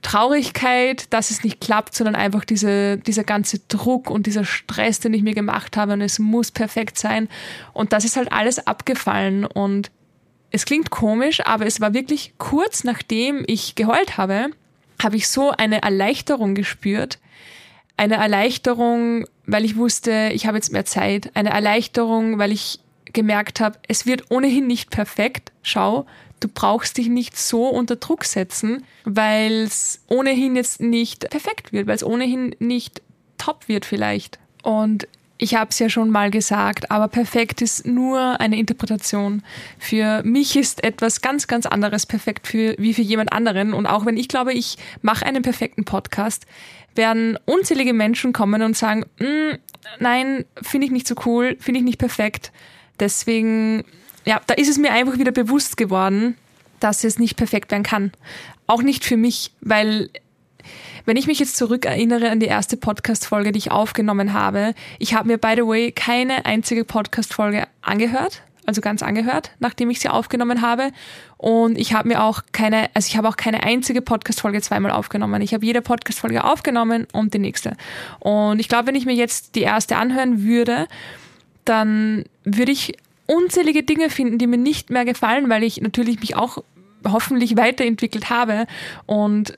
Traurigkeit, 0.03 1.13
dass 1.13 1.31
es 1.31 1.45
nicht 1.45 1.61
klappt, 1.61 1.95
sondern 1.95 2.15
einfach 2.15 2.45
diese, 2.45 2.99
dieser 2.99 3.25
ganze 3.25 3.61
Druck 3.69 4.11
und 4.11 4.27
dieser 4.27 4.45
Stress, 4.45 5.01
den 5.01 5.15
ich 5.15 5.23
mir 5.23 5.35
gemacht 5.35 5.77
habe 5.77 5.95
und 5.95 6.01
es 6.01 6.19
muss 6.19 6.51
perfekt 6.51 6.99
sein. 6.99 7.29
Und 7.73 7.93
das 7.93 8.05
ist 8.05 8.17
halt 8.17 8.33
alles 8.33 8.67
abgefallen 8.67 9.45
und 9.45 9.91
es 10.51 10.65
klingt 10.65 10.91
komisch, 10.91 11.45
aber 11.45 11.67
es 11.67 11.81
war 11.81 11.93
wirklich 11.93 12.35
kurz 12.39 12.85
nachdem 12.85 13.45
ich 13.47 13.75
geheult 13.75 14.17
habe, 14.17 14.51
habe 15.03 15.17
ich 15.17 15.29
so 15.29 15.51
eine 15.51 15.83
Erleichterung 15.83 16.55
gespürt, 16.55 17.19
eine 17.99 18.17
Erleichterung, 18.17 19.27
weil 19.47 19.65
ich 19.65 19.77
wusste, 19.77 20.31
ich 20.33 20.47
habe 20.47 20.57
jetzt 20.57 20.73
mehr 20.73 20.85
Zeit. 20.85 21.31
Eine 21.35 21.51
Erleichterung, 21.51 22.39
weil 22.39 22.53
ich 22.53 22.81
gemerkt 23.13 23.61
habe, 23.61 23.79
es 23.89 24.07
wird 24.07 24.31
ohnehin 24.31 24.67
nicht 24.67 24.91
perfekt. 24.91 25.53
Schau, 25.63 26.07
du 26.41 26.49
brauchst 26.49 26.97
dich 26.97 27.09
nicht 27.09 27.37
so 27.37 27.67
unter 27.69 27.97
Druck 27.97 28.25
setzen, 28.25 28.85
weil 29.05 29.65
es 29.65 30.01
ohnehin 30.09 30.57
jetzt 30.57 30.81
nicht 30.81 31.29
perfekt 31.31 31.73
wird, 31.73 31.87
weil 31.87 31.97
es 31.97 32.05
ohnehin 32.05 32.55
nicht 32.59 33.03
top 33.37 33.69
wird 33.69 33.85
vielleicht. 33.85 34.39
Und 34.63 35.09
ich 35.41 35.55
habe 35.55 35.71
es 35.71 35.79
ja 35.79 35.89
schon 35.89 36.11
mal 36.11 36.31
gesagt, 36.31 36.91
aber 36.91 37.09
perfekt 37.09 37.63
ist 37.63 37.87
nur 37.87 38.41
eine 38.41 38.59
Interpretation. 38.59 39.43
Für 39.79 40.23
mich 40.25 40.57
ist 40.57 40.83
etwas 40.83 41.21
ganz, 41.21 41.47
ganz 41.47 41.65
anderes 41.65 42.07
perfekt 42.07 42.49
für, 42.49 42.75
wie 42.79 42.93
für 42.93 43.03
jemand 43.03 43.33
anderen. 43.33 43.73
Und 43.73 43.87
auch 43.87 44.05
wenn 44.05 44.17
ich 44.17 44.29
glaube, 44.29 44.53
ich 44.53 44.77
mache 45.01 45.25
einen 45.25 45.43
perfekten 45.43 45.85
Podcast, 45.85 46.45
werden 46.99 47.39
unzählige 47.47 47.95
Menschen 47.95 48.35
kommen 48.35 48.61
und 48.61 48.77
sagen, 48.77 49.07
mm, 49.19 49.55
nein, 50.01 50.45
finde 50.61 50.87
ich 50.87 50.93
nicht 50.93 51.09
so 51.09 51.15
cool, 51.25 51.57
finde 51.59 51.79
ich 51.79 51.85
nicht 51.85 51.99
perfekt. 51.99 52.53
Deswegen, 53.01 53.85
ja, 54.27 54.43
da 54.47 54.53
ist 54.53 54.69
es 54.69 54.77
mir 54.77 54.93
einfach 54.93 55.19
wieder 55.19 55.33
bewusst 55.33 55.79
geworden, 55.79 56.37
dass 56.81 57.05
es 57.05 57.19
nicht 57.19 57.37
perfekt 57.37 57.71
werden 57.71 57.85
kann. 57.85 58.13
Auch 58.67 58.83
nicht 58.83 59.07
für 59.07 59.17
mich, 59.17 59.53
weil 59.63 60.11
wenn 61.07 61.17
ich 61.17 61.27
mich 61.27 61.39
jetzt 61.39 61.57
zurückerinnere 61.57 62.29
an 62.29 62.39
die 62.39 62.47
erste 62.47 62.77
Podcast-Folge, 62.77 63.53
die 63.53 63.59
ich 63.59 63.71
aufgenommen 63.71 64.35
habe, 64.35 64.75
ich 64.99 65.15
habe 65.15 65.29
mir, 65.29 65.39
by 65.39 65.55
the 65.57 65.67
way, 65.67 65.91
keine 65.91 66.45
einzige 66.45 66.85
Podcast-Folge 66.85 67.67
angehört, 67.81 68.43
also 68.69 68.83
ganz 68.83 69.03
angehört, 69.03 69.53
nachdem 69.61 69.89
ich 69.89 69.99
sie 69.99 70.11
aufgenommen 70.11 70.61
habe. 70.61 70.91
Und 71.39 71.79
ich 71.79 71.95
habe 71.95 72.07
mir 72.07 72.23
auch 72.23 72.43
keine, 72.53 72.91
also 72.93 73.09
ich 73.09 73.17
habe 73.17 73.27
auch 73.27 73.39
keine 73.39 73.63
einzige 73.63 74.03
Podcast-Folge 74.03 74.61
zweimal 74.61 74.93
aufgenommen. 74.93 75.41
Ich 75.41 75.55
habe 75.55 75.65
jede 75.65 75.81
Podcast-Folge 75.81 76.45
aufgenommen 76.45 77.07
und 77.13 77.33
die 77.33 77.39
nächste. 77.39 77.79
Und 78.21 78.61
ich 78.61 78.69
glaube, 78.69 78.89
wenn 78.89 78.95
ich 78.95 79.07
mir 79.07 79.15
jetzt 79.15 79.55
die 79.55 79.63
erste 79.63 79.97
anhören 79.97 80.45
würde, 80.45 80.87
dann 81.65 82.27
würde 82.45 82.73
ich 82.73 82.93
unzählige 83.25 83.85
Dinge 83.85 84.11
finden, 84.11 84.37
die 84.37 84.47
mir 84.47 84.59
nicht 84.59 84.91
mehr 84.91 85.07
gefallen, 85.07 85.49
weil 85.49 85.63
ich 85.63 85.81
natürlich 85.81 86.21
mich 86.21 86.37
auch 86.37 86.63
hoffentlich 87.07 87.57
weiterentwickelt 87.57 88.29
habe 88.29 88.67
und 89.07 89.57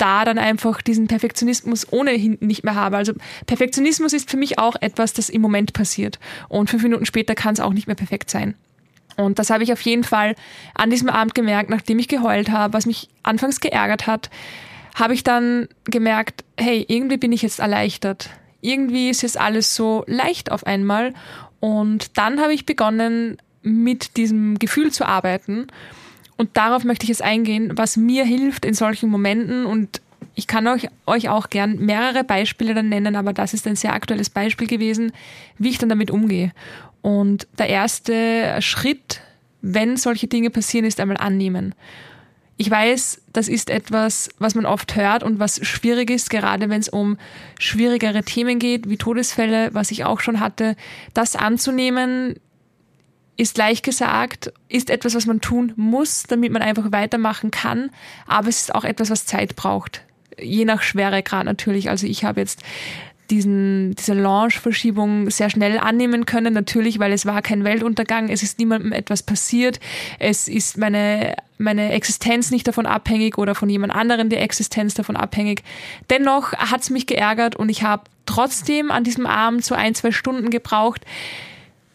da 0.00 0.24
dann 0.24 0.38
einfach 0.38 0.82
diesen 0.82 1.06
Perfektionismus 1.06 1.92
ohnehin 1.92 2.38
nicht 2.40 2.64
mehr 2.64 2.74
habe. 2.74 2.96
Also 2.96 3.12
Perfektionismus 3.46 4.12
ist 4.12 4.30
für 4.30 4.36
mich 4.36 4.58
auch 4.58 4.76
etwas, 4.80 5.12
das 5.12 5.28
im 5.28 5.42
Moment 5.42 5.72
passiert. 5.72 6.18
Und 6.48 6.70
fünf 6.70 6.82
Minuten 6.82 7.06
später 7.06 7.34
kann 7.34 7.54
es 7.54 7.60
auch 7.60 7.72
nicht 7.72 7.86
mehr 7.86 7.96
perfekt 7.96 8.30
sein. 8.30 8.54
Und 9.16 9.38
das 9.38 9.50
habe 9.50 9.62
ich 9.62 9.72
auf 9.72 9.80
jeden 9.82 10.04
Fall 10.04 10.34
an 10.74 10.90
diesem 10.90 11.10
Abend 11.10 11.34
gemerkt, 11.34 11.68
nachdem 11.68 11.98
ich 11.98 12.08
geheult 12.08 12.50
habe, 12.50 12.72
was 12.72 12.86
mich 12.86 13.08
anfangs 13.22 13.60
geärgert 13.60 14.06
hat, 14.06 14.30
habe 14.94 15.14
ich 15.14 15.22
dann 15.22 15.68
gemerkt, 15.84 16.44
hey, 16.56 16.84
irgendwie 16.88 17.18
bin 17.18 17.32
ich 17.32 17.42
jetzt 17.42 17.58
erleichtert. 17.58 18.30
Irgendwie 18.60 19.10
ist 19.10 19.22
jetzt 19.22 19.38
alles 19.38 19.74
so 19.74 20.04
leicht 20.06 20.50
auf 20.50 20.66
einmal. 20.66 21.14
Und 21.60 22.16
dann 22.16 22.40
habe 22.40 22.54
ich 22.54 22.66
begonnen, 22.66 23.36
mit 23.62 24.16
diesem 24.16 24.58
Gefühl 24.58 24.90
zu 24.90 25.06
arbeiten. 25.06 25.66
Und 26.40 26.56
darauf 26.56 26.84
möchte 26.84 27.04
ich 27.04 27.10
jetzt 27.10 27.20
eingehen, 27.20 27.72
was 27.74 27.98
mir 27.98 28.24
hilft 28.24 28.64
in 28.64 28.72
solchen 28.72 29.10
Momenten. 29.10 29.66
Und 29.66 30.00
ich 30.34 30.46
kann 30.46 30.66
euch, 30.68 30.88
euch 31.04 31.28
auch 31.28 31.50
gern 31.50 31.84
mehrere 31.84 32.24
Beispiele 32.24 32.72
dann 32.72 32.88
nennen, 32.88 33.14
aber 33.14 33.34
das 33.34 33.52
ist 33.52 33.66
ein 33.66 33.76
sehr 33.76 33.92
aktuelles 33.92 34.30
Beispiel 34.30 34.66
gewesen, 34.66 35.12
wie 35.58 35.68
ich 35.68 35.76
dann 35.76 35.90
damit 35.90 36.10
umgehe. 36.10 36.52
Und 37.02 37.46
der 37.58 37.68
erste 37.68 38.56
Schritt, 38.62 39.20
wenn 39.60 39.98
solche 39.98 40.28
Dinge 40.28 40.48
passieren, 40.48 40.86
ist 40.86 40.98
einmal 40.98 41.18
annehmen. 41.18 41.74
Ich 42.56 42.70
weiß, 42.70 43.20
das 43.34 43.46
ist 43.46 43.68
etwas, 43.68 44.30
was 44.38 44.54
man 44.54 44.64
oft 44.64 44.96
hört 44.96 45.22
und 45.22 45.40
was 45.40 45.62
schwierig 45.66 46.08
ist, 46.08 46.30
gerade 46.30 46.70
wenn 46.70 46.80
es 46.80 46.88
um 46.88 47.18
schwierigere 47.58 48.22
Themen 48.22 48.58
geht, 48.58 48.88
wie 48.88 48.96
Todesfälle, 48.96 49.74
was 49.74 49.90
ich 49.90 50.06
auch 50.06 50.20
schon 50.20 50.40
hatte. 50.40 50.74
Das 51.12 51.36
anzunehmen 51.36 52.36
ist 53.40 53.56
leicht 53.56 53.84
gesagt, 53.84 54.52
ist 54.68 54.90
etwas, 54.90 55.14
was 55.14 55.24
man 55.24 55.40
tun 55.40 55.72
muss, 55.76 56.24
damit 56.24 56.52
man 56.52 56.60
einfach 56.60 56.92
weitermachen 56.92 57.50
kann. 57.50 57.90
Aber 58.26 58.48
es 58.48 58.60
ist 58.60 58.74
auch 58.74 58.84
etwas, 58.84 59.08
was 59.08 59.24
Zeit 59.24 59.56
braucht. 59.56 60.02
Je 60.38 60.66
nach 60.66 60.82
Schweregrad 60.82 61.46
natürlich. 61.46 61.88
Also 61.88 62.06
ich 62.06 62.22
habe 62.22 62.40
jetzt 62.40 62.62
diesen, 63.30 63.94
diese 63.94 64.12
Launch-Verschiebung 64.12 65.30
sehr 65.30 65.48
schnell 65.48 65.78
annehmen 65.78 66.26
können. 66.26 66.52
Natürlich, 66.52 66.98
weil 66.98 67.12
es 67.12 67.24
war 67.24 67.40
kein 67.40 67.64
Weltuntergang, 67.64 68.28
es 68.28 68.42
ist 68.42 68.58
niemandem 68.58 68.92
etwas 68.92 69.22
passiert, 69.22 69.80
es 70.18 70.46
ist 70.46 70.76
meine, 70.76 71.34
meine 71.56 71.92
Existenz 71.92 72.50
nicht 72.50 72.68
davon 72.68 72.84
abhängig 72.84 73.38
oder 73.38 73.54
von 73.54 73.70
jemand 73.70 73.94
anderen 73.94 74.28
die 74.28 74.36
Existenz 74.36 74.92
davon 74.92 75.16
abhängig. 75.16 75.62
Dennoch 76.10 76.52
hat 76.52 76.82
es 76.82 76.90
mich 76.90 77.06
geärgert 77.06 77.56
und 77.56 77.70
ich 77.70 77.84
habe 77.84 78.02
trotzdem 78.26 78.90
an 78.90 79.04
diesem 79.04 79.24
Abend 79.24 79.64
so 79.64 79.74
ein, 79.74 79.94
zwei 79.94 80.12
Stunden 80.12 80.50
gebraucht, 80.50 81.06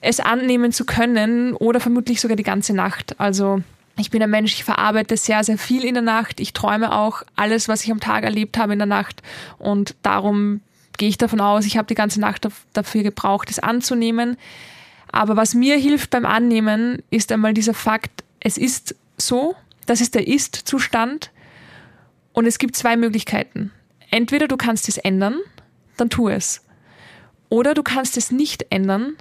es 0.06 0.20
annehmen 0.20 0.72
zu 0.72 0.86
können 0.86 1.54
oder 1.54 1.80
vermutlich 1.80 2.22
sogar 2.22 2.38
die 2.38 2.44
ganze 2.44 2.74
Nacht. 2.74 3.20
Also 3.20 3.62
ich 3.98 4.12
bin 4.12 4.22
ein 4.22 4.30
Mensch, 4.30 4.54
ich 4.54 4.64
verarbeite 4.64 5.18
sehr, 5.18 5.44
sehr 5.44 5.58
viel 5.58 5.84
in 5.84 5.96
der 5.96 6.04
Nacht. 6.04 6.40
Ich 6.40 6.54
träume 6.54 6.94
auch 6.94 7.24
alles, 7.36 7.68
was 7.68 7.84
ich 7.84 7.92
am 7.92 8.00
Tag 8.00 8.24
erlebt 8.24 8.58
habe 8.58 8.74
in 8.74 8.80
der 8.80 8.86
Nacht. 8.86 9.24
Und 9.58 9.96
darum 10.04 10.62
gehe 10.98 11.10
ich 11.10 11.18
davon 11.18 11.42
aus, 11.42 11.66
ich 11.66 11.78
habe 11.78 11.88
die 11.88 11.96
ganze 11.96 12.22
Nacht 12.22 12.48
dafür 12.74 13.04
gebraucht, 13.04 13.50
es 13.50 13.60
anzunehmen. 13.60 14.38
Aber 15.12 15.36
was 15.38 15.56
mir 15.56 15.76
hilft 15.78 16.12
beim 16.12 16.26
Annehmen, 16.26 17.02
ist 17.10 17.32
einmal 17.32 17.54
dieser 17.54 17.74
Fakt, 17.74 18.24
es 18.40 18.58
ist 18.58 18.96
so, 19.18 19.56
das 19.88 20.02
ist 20.02 20.14
der 20.14 20.28
Ist-Zustand. 20.28 21.32
Und 22.32 22.46
es 22.46 22.60
gibt 22.60 22.76
zwei 22.76 22.96
Möglichkeiten. 22.96 23.72
Entweder 24.12 24.48
du 24.48 24.58
kannst 24.58 24.88
es 24.88 24.98
ändern, 24.98 25.40
dann 25.98 26.10
tu 26.10 26.30
es. 26.30 26.62
Oder 27.50 27.74
du 27.74 27.82
kannst 27.82 28.18
es 28.18 28.30
nicht 28.30 28.68
ändern, 28.70 29.16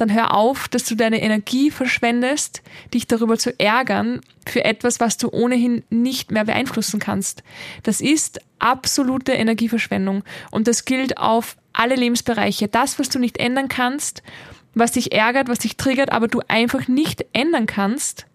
dann 0.00 0.12
hör 0.12 0.34
auf, 0.34 0.68
dass 0.68 0.84
du 0.84 0.94
deine 0.94 1.22
Energie 1.22 1.70
verschwendest, 1.70 2.62
dich 2.92 3.06
darüber 3.06 3.38
zu 3.38 3.58
ärgern 3.58 4.20
für 4.46 4.64
etwas, 4.64 5.00
was 5.00 5.16
du 5.16 5.28
ohnehin 5.30 5.84
nicht 5.90 6.30
mehr 6.30 6.44
beeinflussen 6.44 7.00
kannst. 7.00 7.42
Das 7.82 8.00
ist 8.00 8.40
absolute 8.58 9.32
Energieverschwendung 9.32 10.24
und 10.50 10.68
das 10.68 10.84
gilt 10.84 11.18
auf 11.18 11.56
alle 11.72 11.94
Lebensbereiche. 11.94 12.68
Das, 12.68 12.98
was 12.98 13.08
du 13.08 13.18
nicht 13.18 13.38
ändern 13.38 13.68
kannst, 13.68 14.22
was 14.74 14.92
dich 14.92 15.12
ärgert, 15.12 15.48
was 15.48 15.58
dich 15.58 15.76
triggert, 15.76 16.12
aber 16.12 16.28
du 16.28 16.40
einfach 16.48 16.88
nicht 16.88 17.24
ändern 17.32 17.66
kannst, 17.66 18.26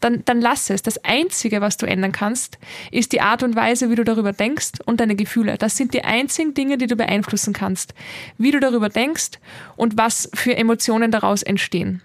dann, 0.00 0.24
dann 0.24 0.40
lass 0.40 0.70
es. 0.70 0.82
Das 0.82 1.02
Einzige, 1.04 1.60
was 1.60 1.76
du 1.76 1.86
ändern 1.86 2.12
kannst, 2.12 2.58
ist 2.90 3.12
die 3.12 3.20
Art 3.20 3.42
und 3.42 3.56
Weise, 3.56 3.90
wie 3.90 3.94
du 3.94 4.04
darüber 4.04 4.32
denkst 4.32 4.80
und 4.84 5.00
deine 5.00 5.16
Gefühle. 5.16 5.56
Das 5.58 5.76
sind 5.76 5.94
die 5.94 6.04
einzigen 6.04 6.54
Dinge, 6.54 6.78
die 6.78 6.86
du 6.86 6.96
beeinflussen 6.96 7.52
kannst. 7.52 7.94
Wie 8.38 8.50
du 8.50 8.60
darüber 8.60 8.88
denkst 8.88 9.38
und 9.76 9.96
was 9.96 10.28
für 10.34 10.56
Emotionen 10.56 11.10
daraus 11.10 11.42
entstehen. 11.42 12.02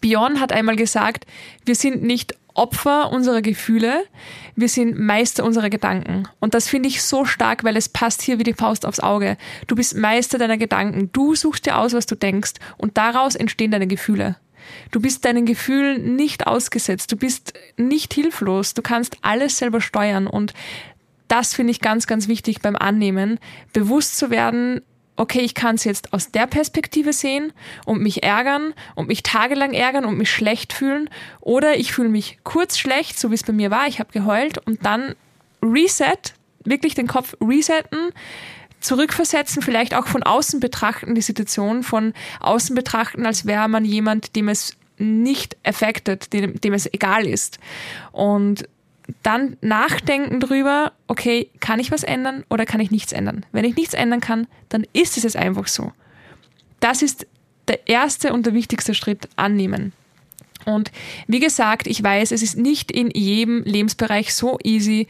Björn 0.00 0.40
hat 0.40 0.52
einmal 0.52 0.76
gesagt, 0.76 1.24
wir 1.64 1.74
sind 1.74 2.02
nicht 2.02 2.34
Opfer 2.54 3.10
unserer 3.10 3.42
Gefühle, 3.42 4.04
wir 4.54 4.68
sind 4.68 4.98
Meister 4.98 5.44
unserer 5.44 5.70
Gedanken. 5.70 6.28
Und 6.38 6.54
das 6.54 6.68
finde 6.68 6.88
ich 6.88 7.02
so 7.02 7.24
stark, 7.24 7.64
weil 7.64 7.76
es 7.76 7.88
passt 7.88 8.22
hier 8.22 8.38
wie 8.38 8.44
die 8.44 8.54
Faust 8.54 8.86
aufs 8.86 9.00
Auge. 9.00 9.36
Du 9.66 9.74
bist 9.74 9.96
Meister 9.96 10.38
deiner 10.38 10.56
Gedanken. 10.56 11.10
Du 11.12 11.34
suchst 11.34 11.66
dir 11.66 11.78
aus, 11.78 11.94
was 11.94 12.06
du 12.06 12.14
denkst 12.14 12.52
und 12.76 12.96
daraus 12.96 13.34
entstehen 13.34 13.72
deine 13.72 13.88
Gefühle. 13.88 14.36
Du 14.90 15.00
bist 15.00 15.24
deinen 15.24 15.46
Gefühlen 15.46 16.16
nicht 16.16 16.46
ausgesetzt, 16.46 17.10
du 17.12 17.16
bist 17.16 17.54
nicht 17.76 18.14
hilflos, 18.14 18.74
du 18.74 18.82
kannst 18.82 19.16
alles 19.22 19.58
selber 19.58 19.80
steuern. 19.80 20.26
Und 20.26 20.54
das 21.28 21.54
finde 21.54 21.70
ich 21.70 21.80
ganz, 21.80 22.06
ganz 22.06 22.28
wichtig 22.28 22.60
beim 22.60 22.76
Annehmen, 22.76 23.38
bewusst 23.72 24.16
zu 24.16 24.30
werden, 24.30 24.82
okay, 25.16 25.40
ich 25.40 25.54
kann 25.54 25.76
es 25.76 25.84
jetzt 25.84 26.12
aus 26.12 26.30
der 26.30 26.46
Perspektive 26.46 27.12
sehen 27.12 27.52
und 27.84 28.00
mich 28.00 28.22
ärgern 28.22 28.74
und 28.94 29.08
mich 29.08 29.22
tagelang 29.22 29.72
ärgern 29.72 30.04
und 30.04 30.18
mich 30.18 30.30
schlecht 30.30 30.72
fühlen. 30.72 31.08
Oder 31.40 31.76
ich 31.76 31.92
fühle 31.92 32.08
mich 32.08 32.38
kurz 32.42 32.78
schlecht, 32.78 33.18
so 33.18 33.30
wie 33.30 33.34
es 33.34 33.44
bei 33.44 33.52
mir 33.52 33.70
war, 33.70 33.86
ich 33.86 34.00
habe 34.00 34.12
geheult. 34.12 34.58
Und 34.66 34.84
dann 34.84 35.14
reset, 35.62 36.34
wirklich 36.64 36.94
den 36.94 37.06
Kopf 37.06 37.36
resetten, 37.40 38.10
zurückversetzen, 38.84 39.62
vielleicht 39.62 39.94
auch 39.94 40.06
von 40.06 40.22
außen 40.22 40.60
betrachten, 40.60 41.14
die 41.14 41.22
Situation 41.22 41.82
von 41.82 42.12
außen 42.40 42.74
betrachten, 42.74 43.26
als 43.26 43.46
wäre 43.46 43.68
man 43.68 43.84
jemand, 43.84 44.36
dem 44.36 44.48
es 44.48 44.76
nicht 44.98 45.56
affected, 45.64 46.32
dem, 46.32 46.60
dem 46.60 46.74
es 46.74 46.92
egal 46.92 47.26
ist. 47.26 47.58
Und 48.12 48.68
dann 49.22 49.56
nachdenken 49.60 50.40
drüber, 50.40 50.92
okay, 51.08 51.50
kann 51.60 51.80
ich 51.80 51.90
was 51.90 52.04
ändern 52.04 52.44
oder 52.48 52.64
kann 52.66 52.80
ich 52.80 52.90
nichts 52.90 53.12
ändern? 53.12 53.44
Wenn 53.52 53.64
ich 53.64 53.76
nichts 53.76 53.94
ändern 53.94 54.20
kann, 54.20 54.46
dann 54.68 54.86
ist 54.92 55.16
es 55.16 55.24
jetzt 55.24 55.36
einfach 55.36 55.66
so. 55.66 55.92
Das 56.80 57.02
ist 57.02 57.26
der 57.68 57.88
erste 57.88 58.32
und 58.32 58.46
der 58.46 58.54
wichtigste 58.54 58.94
Schritt, 58.94 59.28
annehmen. 59.36 59.92
Und 60.66 60.92
wie 61.26 61.40
gesagt, 61.40 61.86
ich 61.86 62.02
weiß, 62.02 62.32
es 62.32 62.42
ist 62.42 62.56
nicht 62.56 62.90
in 62.90 63.10
jedem 63.10 63.62
Lebensbereich 63.64 64.34
so 64.34 64.58
easy, 64.62 65.08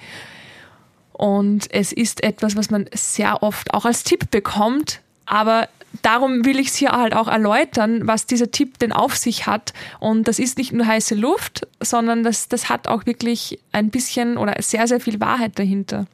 und 1.15 1.73
es 1.73 1.93
ist 1.93 2.25
etwas, 2.25 2.57
was 2.57 2.71
man 2.71 2.87
sehr 2.93 3.43
oft 3.45 3.73
auch 3.73 3.85
als 3.85 4.03
Tipp 4.03 4.33
bekommt. 4.33 5.01
Aber 5.27 5.69
darum 6.03 6.45
will 6.45 6.59
ich 6.59 6.69
es 6.69 6.75
hier 6.75 6.91
halt 6.91 7.15
auch 7.15 7.29
erläutern, 7.29 8.07
was 8.09 8.27
dieser 8.27 8.51
Tipp 8.51 8.81
denn 8.81 8.93
auf 8.93 9.17
sich 9.17 9.47
hat. 9.47 9.73
Und 10.01 10.27
das 10.27 10.41
ist 10.41 10.59
nicht 10.59 10.73
nur 10.73 10.87
heiße 10.87 11.15
Luft, 11.15 11.69
sondern 11.81 12.25
das, 12.25 12.49
das 12.49 12.69
hat 12.69 12.89
auch 12.89 13.07
wirklich 13.07 13.61
ein 13.71 13.91
bisschen 13.91 14.37
oder 14.37 14.61
sehr, 14.61 14.89
sehr 14.89 14.99
viel 14.99 15.21
Wahrheit 15.21 15.57
dahinter. 15.57 16.07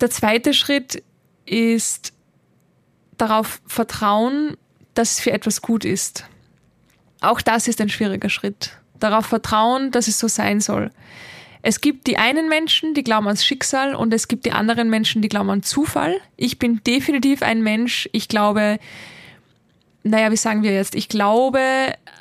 Der 0.00 0.10
zweite 0.10 0.54
Schritt 0.54 1.02
ist 1.44 2.12
darauf 3.16 3.60
vertrauen, 3.66 4.56
dass 4.94 5.12
es 5.12 5.20
für 5.20 5.32
etwas 5.32 5.60
gut 5.60 5.84
ist. 5.84 6.24
Auch 7.20 7.40
das 7.40 7.66
ist 7.66 7.80
ein 7.80 7.88
schwieriger 7.88 8.28
Schritt. 8.28 8.78
Darauf 9.00 9.26
vertrauen, 9.26 9.90
dass 9.90 10.06
es 10.06 10.20
so 10.20 10.28
sein 10.28 10.60
soll. 10.60 10.92
Es 11.68 11.82
gibt 11.82 12.06
die 12.06 12.16
einen 12.16 12.48
Menschen, 12.48 12.94
die 12.94 13.04
glauben 13.04 13.26
ans 13.26 13.44
Schicksal 13.44 13.94
und 13.94 14.14
es 14.14 14.26
gibt 14.26 14.46
die 14.46 14.52
anderen 14.52 14.88
Menschen, 14.88 15.20
die 15.20 15.28
glauben 15.28 15.50
an 15.50 15.62
Zufall. 15.62 16.18
Ich 16.38 16.58
bin 16.58 16.80
definitiv 16.82 17.42
ein 17.42 17.62
Mensch, 17.62 18.08
ich 18.12 18.28
glaube, 18.28 18.78
naja, 20.02 20.32
wie 20.32 20.36
sagen 20.36 20.62
wir 20.62 20.72
jetzt? 20.72 20.94
Ich 20.94 21.10
glaube 21.10 21.60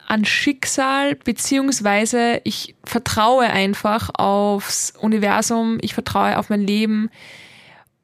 an 0.06 0.26
Schicksal, 0.26 1.16
beziehungsweise 1.16 2.42
ich 2.44 2.76
vertraue 2.84 3.46
einfach 3.46 4.10
aufs 4.16 4.92
Universum, 5.00 5.78
ich 5.80 5.94
vertraue 5.94 6.38
auf 6.38 6.50
mein 6.50 6.68
Leben, 6.68 7.10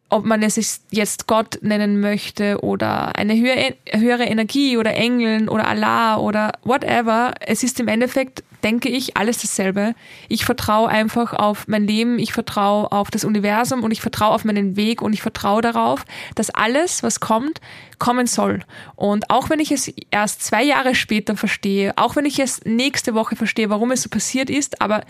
ob 0.07 0.23
man 0.23 0.43
es 0.43 0.81
jetzt 0.91 1.27
Gott 1.27 1.59
nennen 1.61 1.99
möchte 1.99 2.63
oder 2.63 3.17
eine 3.17 3.35
höhere, 3.35 4.23
Energie 4.23 4.77
oder 4.77 4.93
Engeln 4.93 5.49
oder 5.49 5.67
Allah 5.67 6.19
oder 6.19 6.53
whatever. 6.63 7.33
Es 7.41 7.63
ist 7.63 7.81
im 7.81 7.89
Endeffekt 7.89 8.45
denke 8.63 8.89
ich, 8.89 9.17
alles 9.17 9.39
dasselbe. 9.39 9.95
Ich 10.29 10.45
vertraue 10.45 10.89
einfach 10.89 11.33
auf 11.33 11.67
mein 11.67 11.85
Leben, 11.85 12.19
ich 12.19 12.33
vertraue 12.33 12.91
auf 12.91 13.11
das 13.11 13.25
Universum 13.25 13.83
und 13.83 13.91
ich 13.91 14.01
vertraue 14.01 14.33
auf 14.33 14.45
meinen 14.45 14.75
Weg 14.75 15.01
und 15.01 15.13
ich 15.13 15.21
vertraue 15.21 15.61
darauf, 15.61 16.05
dass 16.35 16.49
alles, 16.49 17.03
was 17.03 17.19
kommt, 17.19 17.59
kommen 17.99 18.27
soll. 18.27 18.61
Und 18.95 19.29
auch 19.29 19.49
wenn 19.49 19.59
ich 19.59 19.71
es 19.71 19.93
erst 20.11 20.43
zwei 20.43 20.63
Jahre 20.63 20.95
später 20.95 21.35
verstehe, 21.35 21.93
auch 21.97 22.15
wenn 22.15 22.25
ich 22.25 22.39
es 22.39 22.63
nächste 22.65 23.13
Woche 23.13 23.35
verstehe, 23.35 23.69
warum 23.69 23.91
es 23.91 24.03
so 24.03 24.09
passiert 24.09 24.49
ist, 24.49 24.81
aber 24.81 25.03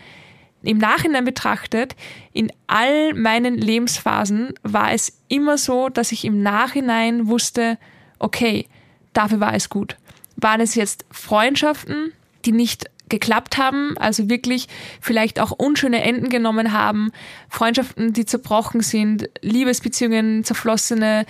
im 0.63 0.77
Nachhinein 0.77 1.25
betrachtet, 1.25 1.95
in 2.31 2.51
all 2.67 3.13
meinen 3.13 3.57
Lebensphasen 3.57 4.53
war 4.63 4.93
es 4.93 5.19
immer 5.27 5.57
so, 5.57 5.89
dass 5.89 6.11
ich 6.11 6.23
im 6.23 6.41
Nachhinein 6.41 7.27
wusste, 7.27 7.77
okay, 8.17 8.67
dafür 9.11 9.41
war 9.41 9.53
es 9.53 9.69
gut. 9.69 9.97
Waren 10.37 10.61
es 10.61 10.75
jetzt 10.75 11.05
Freundschaften, 11.11 12.13
die 12.45 12.53
nicht 12.53 12.85
geklappt 13.13 13.59
haben, 13.59 13.95
also 13.99 14.27
wirklich 14.27 14.67
vielleicht 14.99 15.39
auch 15.39 15.51
unschöne 15.51 16.01
Enden 16.01 16.29
genommen 16.29 16.73
haben, 16.73 17.11
Freundschaften, 17.47 18.11
die 18.11 18.25
zerbrochen 18.25 18.81
sind, 18.81 19.29
Liebesbeziehungen, 19.41 20.43
zerflossene 20.43 21.25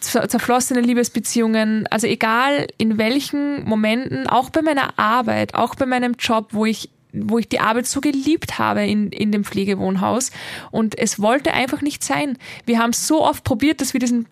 zerflossene 0.00 0.80
Liebesbeziehungen, 0.80 1.86
also 1.92 2.08
egal 2.08 2.66
in 2.76 2.98
welchen 2.98 3.64
Momenten, 3.64 4.26
auch 4.26 4.50
bei 4.50 4.62
meiner 4.62 4.98
Arbeit, 4.98 5.54
auch 5.54 5.76
bei 5.76 5.86
meinem 5.86 6.14
Job, 6.18 6.48
wo 6.50 6.64
ich 6.64 6.90
wo 7.12 7.38
ich 7.38 7.48
die 7.48 7.60
Arbeit 7.60 7.86
so 7.86 8.00
geliebt 8.00 8.58
habe 8.58 8.86
in, 8.86 9.10
in 9.10 9.32
dem 9.32 9.44
Pflegewohnhaus 9.44 10.30
und 10.70 10.96
es 10.96 11.20
wollte 11.20 11.52
einfach 11.52 11.82
nicht 11.82 12.04
sein. 12.04 12.38
Wir 12.66 12.78
haben 12.78 12.92
so 12.92 13.24
oft 13.24 13.42
probiert, 13.42 13.80
dass 13.80 13.92
wir 13.92 14.00
diesen 14.00 14.26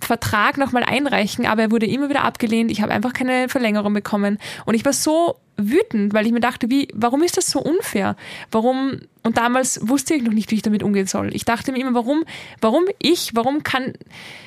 Vertrag 0.00 0.58
nochmal 0.58 0.82
einreichen, 0.82 1.46
aber 1.46 1.62
er 1.62 1.70
wurde 1.70 1.86
immer 1.86 2.08
wieder 2.08 2.24
abgelehnt. 2.24 2.70
Ich 2.70 2.82
habe 2.82 2.92
einfach 2.92 3.12
keine 3.12 3.48
Verlängerung 3.48 3.94
bekommen 3.94 4.38
und 4.64 4.74
ich 4.74 4.84
war 4.84 4.92
so 4.92 5.36
wütend, 5.70 6.14
weil 6.14 6.26
ich 6.26 6.32
mir 6.32 6.40
dachte, 6.40 6.70
wie, 6.70 6.88
warum 6.92 7.22
ist 7.22 7.36
das 7.36 7.50
so 7.50 7.60
unfair? 7.60 8.16
Warum, 8.50 9.00
und 9.22 9.36
damals 9.36 9.80
wusste 9.86 10.14
ich 10.14 10.22
noch 10.22 10.32
nicht, 10.32 10.50
wie 10.50 10.56
ich 10.56 10.62
damit 10.62 10.82
umgehen 10.82 11.06
soll. 11.06 11.34
Ich 11.34 11.44
dachte 11.44 11.72
mir 11.72 11.78
immer, 11.78 11.94
warum, 11.94 12.24
warum 12.60 12.84
ich, 12.98 13.30
warum 13.34 13.62
kann, 13.62 13.92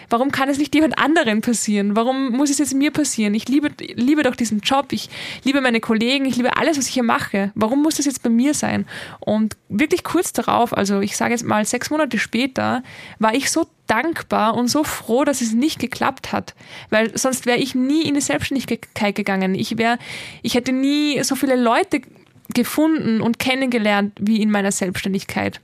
warum 0.09 0.31
kann 0.31 0.49
es 0.49 0.57
nicht 0.57 0.75
jemand 0.75 0.97
anderen 0.97 1.41
passieren? 1.41 1.95
Warum 1.95 2.31
muss 2.31 2.49
es 2.49 2.57
jetzt 2.57 2.73
mir 2.73 2.91
passieren? 2.91 3.33
Ich 3.33 3.47
liebe, 3.47 3.71
liebe 3.95 4.23
doch 4.23 4.35
diesen 4.35 4.59
Job, 4.59 4.87
ich 4.91 5.09
liebe 5.43 5.61
meine 5.61 5.79
Kollegen, 5.79 6.25
ich 6.25 6.35
liebe 6.35 6.57
alles, 6.57 6.77
was 6.77 6.87
ich 6.87 6.93
hier 6.93 7.03
mache. 7.03 7.51
Warum 7.55 7.81
muss 7.81 7.95
das 7.95 8.05
jetzt 8.05 8.23
bei 8.23 8.29
mir 8.29 8.53
sein? 8.53 8.85
Und 9.19 9.55
wirklich 9.69 10.03
kurz 10.03 10.33
darauf, 10.33 10.75
also 10.75 10.99
ich 10.99 11.15
sage 11.15 11.31
jetzt 11.31 11.43
mal 11.43 11.65
sechs 11.65 11.89
Monate 11.89 12.19
später, 12.19 12.83
war 13.19 13.33
ich 13.33 13.49
so 13.49 13.67
dankbar 13.87 14.55
und 14.55 14.67
so 14.67 14.83
froh, 14.83 15.25
dass 15.25 15.41
es 15.41 15.53
nicht 15.53 15.79
geklappt 15.79 16.31
hat, 16.31 16.55
weil 16.89 17.15
sonst 17.17 17.45
wäre 17.45 17.59
ich 17.59 17.75
nie 17.75 18.01
in 18.03 18.15
die 18.15 18.21
Selbstständigkeit 18.21 19.15
gegangen. 19.15 19.55
Ich 19.55 19.77
wäre, 19.77 19.99
ich 20.41 20.55
hätte 20.55 20.71
nie 20.71 21.04
nie 21.05 21.23
so 21.23 21.35
viele 21.35 21.55
Leute 21.55 22.01
gefunden 22.53 23.21
und 23.21 23.39
kennengelernt 23.39 24.13
wie 24.19 24.41
in 24.41 24.51
meiner 24.51 24.71
Selbstständigkeit. 24.71 25.61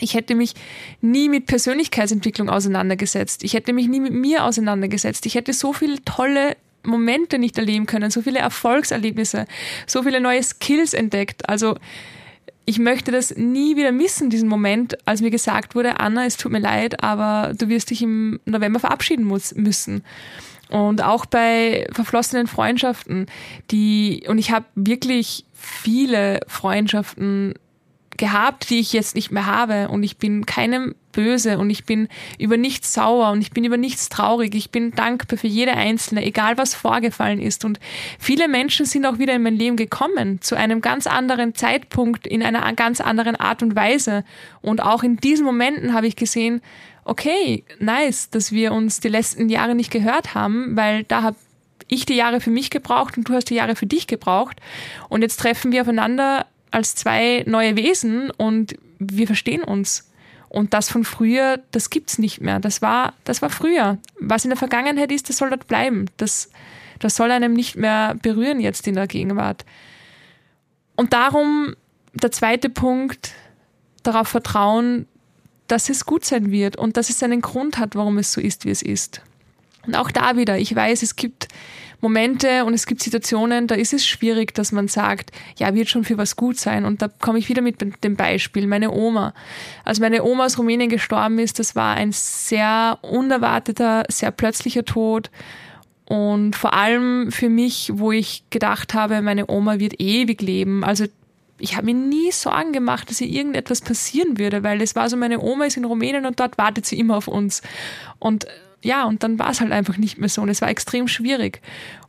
Ich 0.00 0.14
hätte 0.14 0.34
mich 0.34 0.54
nie 1.00 1.28
mit 1.28 1.46
Persönlichkeitsentwicklung 1.46 2.48
auseinandergesetzt. 2.48 3.44
Ich 3.44 3.54
hätte 3.54 3.72
mich 3.72 3.86
nie 3.88 4.00
mit 4.00 4.12
mir 4.12 4.44
auseinandergesetzt. 4.44 5.26
Ich 5.26 5.34
hätte 5.34 5.52
so 5.52 5.72
viele 5.72 6.02
tolle 6.04 6.56
Momente 6.82 7.38
nicht 7.38 7.58
erleben 7.58 7.84
können, 7.84 8.10
so 8.10 8.22
viele 8.22 8.38
Erfolgserlebnisse, 8.38 9.46
so 9.86 10.02
viele 10.02 10.20
neue 10.20 10.42
Skills 10.42 10.94
entdeckt. 10.94 11.48
Also 11.48 11.76
ich 12.64 12.78
möchte 12.78 13.10
das 13.10 13.36
nie 13.36 13.76
wieder 13.76 13.92
missen, 13.92 14.30
diesen 14.30 14.48
Moment, 14.48 14.96
als 15.06 15.20
mir 15.20 15.30
gesagt 15.30 15.74
wurde, 15.74 16.00
Anna, 16.00 16.24
es 16.24 16.36
tut 16.36 16.52
mir 16.52 16.60
leid, 16.60 17.02
aber 17.02 17.52
du 17.58 17.68
wirst 17.68 17.90
dich 17.90 18.00
im 18.02 18.40
November 18.46 18.80
verabschieden 18.80 19.24
muss, 19.24 19.54
müssen. 19.54 20.02
Und 20.70 21.02
auch 21.02 21.26
bei 21.26 21.86
verflossenen 21.92 22.46
Freundschaften, 22.46 23.26
die, 23.70 24.24
und 24.28 24.38
ich 24.38 24.52
habe 24.52 24.66
wirklich 24.74 25.44
viele 25.52 26.40
Freundschaften 26.46 27.54
gehabt, 28.20 28.70
die 28.70 28.78
ich 28.78 28.92
jetzt 28.92 29.16
nicht 29.16 29.32
mehr 29.32 29.46
habe. 29.46 29.88
Und 29.88 30.04
ich 30.04 30.18
bin 30.18 30.46
keinem 30.46 30.94
böse 31.10 31.58
und 31.58 31.70
ich 31.70 31.84
bin 31.84 32.06
über 32.38 32.56
nichts 32.56 32.94
sauer 32.94 33.30
und 33.30 33.40
ich 33.40 33.50
bin 33.50 33.64
über 33.64 33.78
nichts 33.78 34.10
traurig. 34.10 34.54
Ich 34.54 34.70
bin 34.70 34.92
dankbar 34.92 35.38
für 35.38 35.48
jede 35.48 35.72
einzelne, 35.72 36.24
egal 36.24 36.56
was 36.58 36.74
vorgefallen 36.74 37.40
ist. 37.40 37.64
Und 37.64 37.80
viele 38.18 38.46
Menschen 38.46 38.86
sind 38.86 39.06
auch 39.06 39.18
wieder 39.18 39.34
in 39.34 39.42
mein 39.42 39.56
Leben 39.56 39.76
gekommen, 39.76 40.40
zu 40.40 40.54
einem 40.54 40.82
ganz 40.82 41.08
anderen 41.08 41.54
Zeitpunkt, 41.54 42.26
in 42.26 42.42
einer 42.42 42.72
ganz 42.74 43.00
anderen 43.00 43.34
Art 43.34 43.62
und 43.62 43.74
Weise. 43.74 44.22
Und 44.60 44.82
auch 44.82 45.02
in 45.02 45.16
diesen 45.16 45.44
Momenten 45.44 45.94
habe 45.94 46.06
ich 46.06 46.14
gesehen, 46.14 46.60
okay, 47.04 47.64
nice, 47.80 48.30
dass 48.30 48.52
wir 48.52 48.72
uns 48.72 49.00
die 49.00 49.08
letzten 49.08 49.48
Jahre 49.48 49.74
nicht 49.74 49.90
gehört 49.90 50.34
haben, 50.34 50.76
weil 50.76 51.04
da 51.04 51.22
habe 51.22 51.36
ich 51.88 52.06
die 52.06 52.14
Jahre 52.14 52.40
für 52.40 52.50
mich 52.50 52.70
gebraucht 52.70 53.16
und 53.16 53.28
du 53.28 53.32
hast 53.32 53.50
die 53.50 53.54
Jahre 53.54 53.74
für 53.74 53.86
dich 53.86 54.06
gebraucht. 54.06 54.60
Und 55.08 55.22
jetzt 55.22 55.40
treffen 55.40 55.72
wir 55.72 55.80
aufeinander 55.80 56.46
als 56.70 56.94
zwei 56.94 57.44
neue 57.46 57.76
Wesen 57.76 58.30
und 58.30 58.76
wir 58.98 59.26
verstehen 59.26 59.62
uns. 59.62 60.10
Und 60.48 60.74
das 60.74 60.90
von 60.90 61.04
früher, 61.04 61.60
das 61.70 61.90
gibt's 61.90 62.18
nicht 62.18 62.40
mehr. 62.40 62.58
Das 62.58 62.82
war, 62.82 63.14
das 63.24 63.40
war 63.40 63.50
früher. 63.50 63.98
Was 64.18 64.44
in 64.44 64.50
der 64.50 64.58
Vergangenheit 64.58 65.12
ist, 65.12 65.28
das 65.28 65.36
soll 65.36 65.50
dort 65.50 65.68
bleiben. 65.68 66.06
Das, 66.16 66.50
das 66.98 67.14
soll 67.14 67.30
einem 67.30 67.52
nicht 67.52 67.76
mehr 67.76 68.16
berühren 68.20 68.60
jetzt 68.60 68.86
in 68.88 68.94
der 68.94 69.06
Gegenwart. 69.06 69.64
Und 70.96 71.12
darum 71.12 71.74
der 72.12 72.32
zweite 72.32 72.68
Punkt, 72.68 73.32
darauf 74.02 74.28
vertrauen, 74.28 75.06
dass 75.68 75.88
es 75.88 76.04
gut 76.04 76.24
sein 76.24 76.50
wird 76.50 76.76
und 76.76 76.96
dass 76.96 77.10
es 77.10 77.22
einen 77.22 77.42
Grund 77.42 77.78
hat, 77.78 77.94
warum 77.94 78.18
es 78.18 78.32
so 78.32 78.40
ist, 78.40 78.64
wie 78.64 78.70
es 78.70 78.82
ist. 78.82 79.22
Und 79.86 79.94
auch 79.94 80.10
da 80.10 80.36
wieder, 80.36 80.58
ich 80.58 80.74
weiß, 80.74 81.02
es 81.02 81.16
gibt 81.16 81.48
Momente 82.00 82.64
und 82.64 82.74
es 82.74 82.86
gibt 82.86 83.02
Situationen, 83.02 83.66
da 83.66 83.74
ist 83.74 83.92
es 83.92 84.06
schwierig, 84.06 84.54
dass 84.54 84.72
man 84.72 84.88
sagt, 84.88 85.32
ja, 85.56 85.74
wird 85.74 85.88
schon 85.88 86.04
für 86.04 86.18
was 86.18 86.36
gut 86.36 86.58
sein. 86.58 86.84
Und 86.84 87.02
da 87.02 87.08
komme 87.08 87.38
ich 87.38 87.48
wieder 87.48 87.62
mit 87.62 87.80
dem 87.80 88.16
Beispiel, 88.16 88.66
meine 88.66 88.90
Oma. 88.90 89.34
Als 89.84 90.00
meine 90.00 90.24
Oma 90.24 90.46
aus 90.46 90.58
Rumänien 90.58 90.88
gestorben 90.88 91.38
ist, 91.38 91.58
das 91.58 91.76
war 91.76 91.94
ein 91.94 92.12
sehr 92.12 92.98
unerwarteter, 93.02 94.04
sehr 94.08 94.30
plötzlicher 94.30 94.84
Tod. 94.84 95.30
Und 96.06 96.56
vor 96.56 96.74
allem 96.74 97.30
für 97.30 97.48
mich, 97.48 97.92
wo 97.94 98.10
ich 98.10 98.44
gedacht 98.50 98.94
habe, 98.94 99.22
meine 99.22 99.48
Oma 99.48 99.78
wird 99.78 100.00
ewig 100.00 100.42
leben. 100.42 100.82
Also 100.82 101.04
ich 101.60 101.76
habe 101.76 101.86
mir 101.86 101.94
nie 101.94 102.32
Sorgen 102.32 102.72
gemacht, 102.72 103.10
dass 103.10 103.20
ihr 103.20 103.28
irgendetwas 103.28 103.80
passieren 103.80 104.38
würde, 104.38 104.62
weil 104.62 104.80
es 104.82 104.96
war 104.96 105.08
so, 105.08 105.16
meine 105.16 105.40
Oma 105.40 105.66
ist 105.66 105.76
in 105.76 105.84
Rumänien 105.84 106.26
und 106.26 106.40
dort 106.40 106.58
wartet 106.58 106.86
sie 106.86 106.98
immer 106.98 107.16
auf 107.16 107.28
uns. 107.28 107.62
Und 108.18 108.46
ja, 108.82 109.04
und 109.04 109.22
dann 109.22 109.38
war 109.38 109.50
es 109.50 109.60
halt 109.60 109.72
einfach 109.72 109.96
nicht 109.96 110.18
mehr 110.18 110.28
so 110.28 110.42
und 110.42 110.48
es 110.48 110.62
war 110.62 110.68
extrem 110.68 111.08
schwierig. 111.08 111.60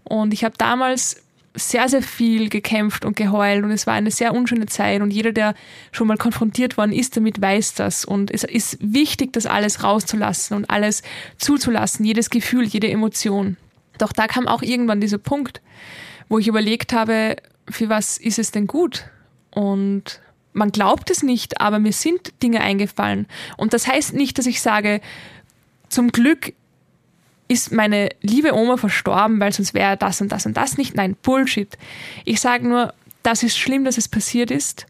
Und 0.04 0.34
ich 0.34 0.44
habe 0.44 0.56
damals 0.58 1.24
sehr, 1.54 1.90
sehr 1.90 2.02
viel 2.02 2.48
gekämpft 2.50 3.04
und 3.04 3.18
geheult 3.18 3.64
und 3.64 3.72
es 3.72 3.86
war 3.86 3.94
eine 3.94 4.12
sehr 4.12 4.34
unschöne 4.34 4.68
Zeit 4.68 5.02
und 5.02 5.12
jeder, 5.12 5.34
der 5.34 5.54
schon 5.92 6.08
mal 6.08 6.18
konfrontiert 6.18 6.78
worden 6.78 6.94
ist 6.94 7.18
damit, 7.18 7.42
weiß 7.42 7.74
das. 7.74 8.06
Und 8.06 8.32
es 8.32 8.44
ist 8.44 8.78
wichtig, 8.80 9.34
das 9.34 9.46
alles 9.46 9.84
rauszulassen 9.84 10.56
und 10.56 10.70
alles 10.70 11.04
zuzulassen, 11.38 12.06
jedes 12.06 12.30
Gefühl, 12.30 12.64
jede 12.64 12.90
Emotion. 12.90 13.58
Doch 13.98 14.14
da 14.14 14.28
kam 14.28 14.48
auch 14.48 14.62
irgendwann 14.62 15.02
dieser 15.02 15.18
Punkt, 15.18 15.62
wo 16.30 16.40
ich 16.40 16.48
überlegt 16.48 16.94
habe, 16.94 17.36
für 17.70 17.90
was 17.90 18.18
ist 18.18 18.40
es 18.40 18.52
denn 18.52 18.68
gut? 18.68 19.06
Und 19.52 20.22
man 20.54 20.72
glaubt 20.72 21.10
es 21.10 21.22
nicht, 21.22 21.60
aber 21.60 21.80
mir 21.80 21.94
sind 21.94 22.42
Dinge 22.42 22.62
eingefallen. 22.62 23.28
Und 23.58 23.74
das 23.74 23.88
heißt 23.88 24.14
nicht, 24.14 24.38
dass 24.38 24.46
ich 24.46 24.62
sage, 24.62 25.02
zum 25.90 26.12
Glück 26.12 26.54
ist 27.52 27.74
meine 27.74 28.10
liebe 28.22 28.56
Oma 28.56 28.78
verstorben, 28.78 29.42
weil 29.42 29.52
sonst 29.52 29.74
wäre 29.74 29.98
das 29.98 30.22
und 30.22 30.32
das 30.32 30.46
und 30.46 30.56
das 30.56 30.78
nicht. 30.78 30.96
Nein, 30.96 31.18
Bullshit. 31.22 31.78
Ich 32.24 32.40
sage 32.40 32.66
nur, 32.66 32.94
das 33.24 33.44
ist 33.44 33.58
schlimm, 33.58 33.84
dass 33.84 33.98
es 33.98 34.08
passiert 34.08 34.52
ist, 34.52 34.86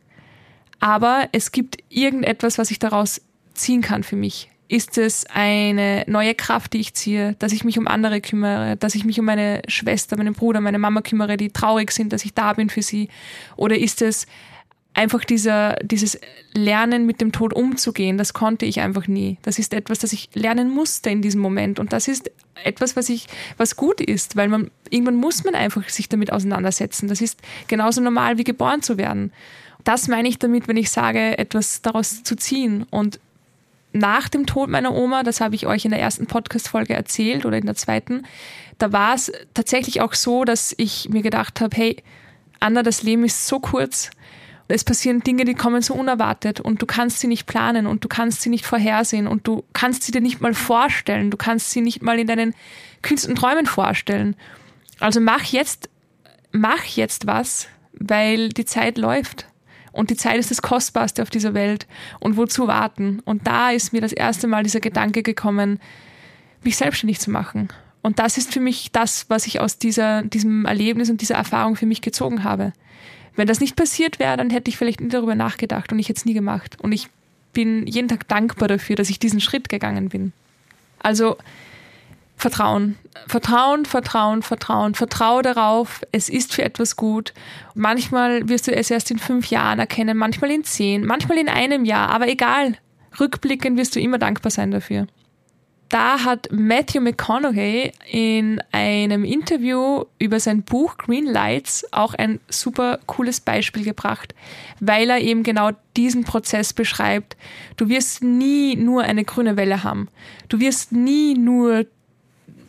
aber 0.80 1.28
es 1.32 1.52
gibt 1.52 1.78
irgendetwas, 1.90 2.60
was 2.60 2.70
ich 2.70 2.78
daraus 2.78 3.20
ziehen 3.56 3.82
kann 3.82 4.04
für 4.04 4.16
mich. 4.16 4.52
Ist 4.68 5.00
es 5.00 5.26
eine 5.34 6.04
neue 6.08 6.36
Kraft, 6.36 6.74
die 6.74 6.80
ich 6.80 6.94
ziehe, 6.94 7.36
dass 7.40 7.52
ich 7.52 7.64
mich 7.64 7.80
um 7.80 7.88
andere 7.88 8.22
kümmere, 8.22 8.78
dass 8.78 8.94
ich 8.94 9.06
mich 9.06 9.20
um 9.20 9.26
meine 9.26 9.64
Schwester, 9.68 10.16
meinen 10.16 10.34
Bruder, 10.34 10.62
meine 10.62 10.80
Mama 10.80 11.02
kümmere, 11.02 11.38
die 11.38 11.50
traurig 11.50 11.92
sind, 11.92 12.14
dass 12.14 12.24
ich 12.26 12.36
da 12.36 12.54
bin 12.54 12.70
für 12.70 12.84
sie? 12.84 13.10
Oder 13.58 13.78
ist 13.78 14.04
es 14.04 14.28
einfach 14.94 15.24
dieser, 15.24 15.76
dieses 15.82 16.20
Lernen 16.54 17.06
mit 17.06 17.22
dem 17.22 17.32
Tod 17.32 17.54
umzugehen, 17.54 18.18
das 18.18 18.34
konnte 18.34 18.66
ich 18.66 18.82
einfach 18.82 19.08
nie. 19.08 19.38
Das 19.42 19.58
ist 19.58 19.74
etwas, 19.74 20.00
das 20.00 20.12
ich 20.12 20.30
lernen 20.34 20.70
musste 20.70 21.10
in 21.10 21.22
diesem 21.22 21.42
Moment. 21.42 21.80
Und 21.80 21.94
das 21.94 22.08
ist 22.08 22.30
etwas, 22.64 22.96
was 22.96 23.10
ich, 23.10 23.28
was 23.58 23.76
gut 23.76 24.02
ist, 24.02 24.36
weil 24.36 24.50
man, 24.50 24.70
irgendwann 24.90 25.16
muss 25.16 25.44
man 25.44 25.56
einfach 25.56 25.88
sich 25.90 26.10
damit 26.10 26.32
auseinandersetzen. 26.32 27.08
Das 27.08 27.22
ist 27.22 27.40
genauso 27.68 28.02
normal 28.02 28.38
wie 28.38 28.44
geboren 28.44 28.82
zu 28.82 28.98
werden. 28.98 29.32
Das 29.84 30.08
meine 30.08 30.28
ich 30.28 30.40
damit, 30.40 30.68
wenn 30.68 30.78
ich 30.78 30.92
sage, 30.92 31.38
etwas 31.38 31.82
daraus 31.82 32.24
zu 32.24 32.36
ziehen. 32.36 32.86
Und 32.90 33.20
nach 33.94 34.30
dem 34.30 34.46
Tod 34.46 34.70
meiner 34.70 34.94
Oma, 34.94 35.24
das 35.24 35.42
habe 35.42 35.56
ich 35.56 35.68
euch 35.68 35.86
in 35.86 35.92
der 35.92 36.02
ersten 36.02 36.28
Podcast-Folge 36.28 36.94
erzählt 36.94 37.46
oder 37.46 37.58
in 37.58 37.66
der 37.66 37.76
zweiten, 37.76 38.24
da 38.78 38.92
war 38.92 39.16
es 39.16 39.32
tatsächlich 39.54 40.02
auch 40.02 40.14
so, 40.14 40.44
dass 40.44 40.74
ich 40.78 41.10
mir 41.10 41.22
gedacht 41.22 41.62
habe, 41.62 41.76
hey, 41.76 41.98
Anna, 42.60 42.84
das 42.84 43.04
Leben 43.04 43.24
ist 43.24 43.48
so 43.48 43.60
kurz, 43.60 44.12
es 44.72 44.84
passieren 44.84 45.22
Dinge, 45.22 45.46
die 45.46 45.54
kommen 45.54 45.82
so 45.82 45.94
unerwartet 45.94 46.60
und 46.60 46.82
du 46.82 46.86
kannst 46.86 47.20
sie 47.20 47.28
nicht 47.28 47.46
planen 47.46 47.88
und 47.88 48.04
du 48.04 48.08
kannst 48.08 48.42
sie 48.42 48.50
nicht 48.50 48.66
vorhersehen 48.66 49.28
und 49.28 49.48
du 49.48 49.64
kannst 49.74 50.04
sie 50.04 50.12
dir 50.12 50.22
nicht 50.22 50.42
mal 50.42 50.54
vorstellen. 50.54 51.32
Du 51.32 51.38
kannst 51.38 51.72
sie 51.72 51.82
nicht 51.82 52.02
mal 52.02 52.20
in 52.20 52.28
deinen 52.28 52.54
kühnsten 53.02 53.36
Träumen 53.36 53.66
vorstellen. 53.66 54.36
Also 55.00 55.20
mach 55.20 55.44
jetzt, 55.44 55.90
mach 56.52 56.84
jetzt 56.84 57.28
was, 57.28 57.68
weil 57.94 58.50
die 58.50 58.66
Zeit 58.66 58.98
läuft. 58.98 59.48
Und 59.92 60.10
die 60.10 60.16
Zeit 60.16 60.38
ist 60.38 60.52
das 60.52 60.62
Kostbarste 60.62 61.22
auf 61.22 61.30
dieser 61.30 61.54
Welt. 61.54 61.86
Und 62.20 62.38
wozu 62.38 62.68
warten? 62.68 63.20
Und 63.26 63.46
da 63.48 63.72
ist 63.72 63.92
mir 63.92 64.02
das 64.02 64.14
erste 64.14 64.48
Mal 64.48 64.64
dieser 64.64 64.80
Gedanke 64.80 65.22
gekommen, 65.22 65.80
mich 66.64 66.78
selbstständig 66.78 67.20
zu 67.20 67.30
machen. 67.30 67.70
Und 68.02 68.20
das 68.20 68.38
ist 68.38 68.54
für 68.54 68.62
mich 68.62 68.92
das, 68.92 69.26
was 69.30 69.46
ich 69.48 69.60
aus 69.60 69.78
dieser, 69.78 70.24
diesem 70.24 70.66
Erlebnis 70.66 71.10
und 71.10 71.22
dieser 71.22 71.36
Erfahrung 71.36 71.76
für 71.76 71.86
mich 71.86 72.02
gezogen 72.02 72.44
habe. 72.44 72.74
Wenn 73.36 73.48
das 73.48 73.60
nicht 73.60 73.76
passiert 73.76 74.20
wäre, 74.20 74.38
dann 74.38 74.50
hätte 74.50 74.70
ich 74.70 74.78
vielleicht 74.78 75.02
nie 75.02 75.10
darüber 75.10 75.36
nachgedacht 75.36 75.92
und 75.92 76.00
ich 76.00 76.10
hätte 76.10 76.20
es 76.20 76.26
nie 76.26 76.34
gemacht. 76.34 76.78
Und 76.82 76.92
ich 76.92 77.10
bin 77.54 77.88
jeden 77.88 78.08
Tag 78.08 78.28
dankbar 78.28 78.68
dafür, 78.68 78.96
dass 78.96 79.10
ich 79.10 79.20
diesen 79.20 79.42
Schritt 79.42 79.70
gegangen 79.70 80.10
bin. 80.10 80.34
Also 81.00 81.38
Vertrauen. 82.42 82.98
Vertrauen, 83.28 83.86
Vertrauen, 83.86 84.42
Vertrauen. 84.42 84.96
Vertraue 84.96 85.44
darauf, 85.44 86.02
es 86.12 86.28
ist 86.28 86.54
für 86.54 86.64
etwas 86.64 86.96
gut. 86.96 87.34
Manchmal 87.76 88.50
wirst 88.50 88.68
du 88.68 88.72
es 88.72 88.90
erst 88.90 89.12
in 89.12 89.20
fünf 89.20 89.52
Jahren 89.52 89.78
erkennen, 89.78 90.18
manchmal 90.18 90.50
in 90.52 90.64
zehn, 90.64 91.06
manchmal 91.06 91.38
in 91.38 91.50
einem 91.50 91.86
Jahr, 91.86 92.10
aber 92.10 92.28
egal. 92.28 92.78
Rückblickend 93.20 93.78
wirst 93.78 93.96
du 93.96 94.00
immer 94.00 94.18
dankbar 94.18 94.52
sein 94.52 94.72
dafür. 94.72 95.06
Da 95.92 96.24
hat 96.24 96.48
Matthew 96.52 97.02
McConaughey 97.02 97.92
in 98.10 98.62
einem 98.72 99.26
Interview 99.26 100.06
über 100.20 100.40
sein 100.40 100.64
Buch 100.64 100.98
Green 100.98 101.26
Lights 101.26 101.86
auch 101.92 102.14
ein 102.14 102.40
super 102.48 103.00
cooles 103.08 103.42
Beispiel 103.42 103.84
gebracht, 103.84 104.34
weil 104.80 105.10
er 105.10 105.20
eben 105.20 105.44
genau 105.44 105.72
diesen 105.98 106.24
Prozess 106.24 106.72
beschreibt. 106.72 107.36
Du 107.76 107.90
wirst 107.90 108.24
nie 108.24 108.78
nur 108.78 109.04
eine 109.04 109.26
grüne 109.26 109.58
Welle 109.58 109.84
haben. 109.84 110.08
Du 110.48 110.62
wirst 110.62 110.94
nie 110.94 111.34
nur 111.34 111.86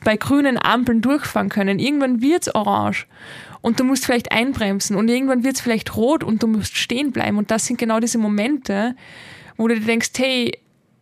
bei 0.03 0.17
grünen 0.17 0.59
Ampeln 0.59 1.01
durchfahren 1.01 1.49
können. 1.49 1.79
Irgendwann 1.79 2.23
wird's 2.23 2.53
orange 2.53 3.07
und 3.61 3.79
du 3.79 3.85
musst 3.85 4.05
vielleicht 4.05 4.33
einbremsen 4.33 4.97
und 4.97 5.09
irgendwann 5.09 5.45
wird's 5.45 5.61
vielleicht 5.61 5.97
rot 5.97 6.25
und 6.25 6.43
du 6.43 6.49
musst 6.49 6.77
stehen 6.77 7.13
bleiben. 7.13 7.39
Und 7.39 7.53
das 7.53 7.67
sind 7.67 7.79
genau 7.79 8.01
diese 8.01 8.19
Momente, 8.19 8.97
wo 9.57 9.69
du 9.69 9.79
dir 9.79 9.87
denkst, 9.87 10.11
hey, 10.17 10.59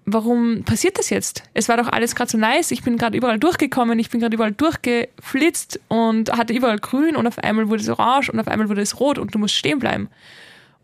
warum 0.06 0.64
passiert 0.64 0.98
das 0.98 1.10
jetzt? 1.10 1.44
Es 1.54 1.68
war 1.68 1.76
doch 1.76 1.88
alles 1.88 2.14
gerade 2.14 2.30
so 2.30 2.38
nice, 2.38 2.70
ich 2.70 2.82
bin 2.82 2.96
gerade 2.96 3.16
überall 3.16 3.38
durchgekommen, 3.38 3.98
ich 3.98 4.10
bin 4.10 4.20
gerade 4.20 4.34
überall 4.34 4.52
durchgeflitzt 4.52 5.80
und 5.88 6.32
hatte 6.36 6.52
überall 6.52 6.78
grün 6.78 7.16
und 7.16 7.26
auf 7.26 7.38
einmal 7.38 7.68
wurde 7.68 7.82
es 7.82 7.88
orange 7.88 8.30
und 8.30 8.40
auf 8.40 8.48
einmal 8.48 8.68
wurde 8.68 8.82
es 8.82 8.98
rot 9.00 9.18
und 9.18 9.34
du 9.34 9.38
musst 9.38 9.54
stehen 9.54 9.78
bleiben. 9.78 10.08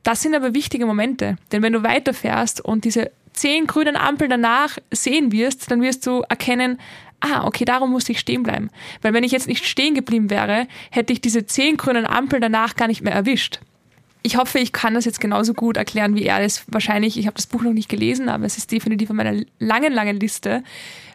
Das 0.02 0.22
sind 0.22 0.34
aber 0.34 0.54
wichtige 0.54 0.86
Momente, 0.86 1.36
denn 1.50 1.62
wenn 1.62 1.72
du 1.72 1.82
weiterfährst 1.82 2.60
und 2.60 2.84
diese 2.84 3.10
zehn 3.32 3.66
grünen 3.66 3.96
Ampeln 3.96 4.30
danach 4.30 4.78
sehen 4.92 5.32
wirst, 5.32 5.70
dann 5.70 5.82
wirst 5.82 6.06
du 6.06 6.22
erkennen, 6.28 6.78
ah, 7.20 7.44
okay, 7.44 7.64
darum 7.64 7.90
musste 7.90 8.12
ich 8.12 8.20
stehen 8.20 8.42
bleiben. 8.42 8.70
Weil 9.02 9.14
wenn 9.14 9.24
ich 9.24 9.32
jetzt 9.32 9.48
nicht 9.48 9.66
stehen 9.66 9.94
geblieben 9.94 10.30
wäre, 10.30 10.68
hätte 10.90 11.12
ich 11.12 11.20
diese 11.20 11.46
zehn 11.46 11.76
grünen 11.76 12.06
Ampeln 12.06 12.40
danach 12.40 12.76
gar 12.76 12.88
nicht 12.88 13.02
mehr 13.02 13.14
erwischt 13.14 13.60
ich 14.26 14.36
hoffe, 14.36 14.58
ich 14.58 14.72
kann 14.72 14.94
das 14.94 15.04
jetzt 15.04 15.20
genauso 15.20 15.54
gut 15.54 15.76
erklären 15.76 16.16
wie 16.16 16.24
er 16.24 16.40
das 16.40 16.64
wahrscheinlich. 16.66 17.16
Ich 17.16 17.26
habe 17.26 17.36
das 17.36 17.46
Buch 17.46 17.62
noch 17.62 17.72
nicht 17.72 17.88
gelesen, 17.88 18.28
aber 18.28 18.44
es 18.44 18.58
ist 18.58 18.72
definitiv 18.72 19.08
auf 19.10 19.14
meiner 19.14 19.40
langen, 19.60 19.92
langen 19.92 20.18
Liste, 20.18 20.64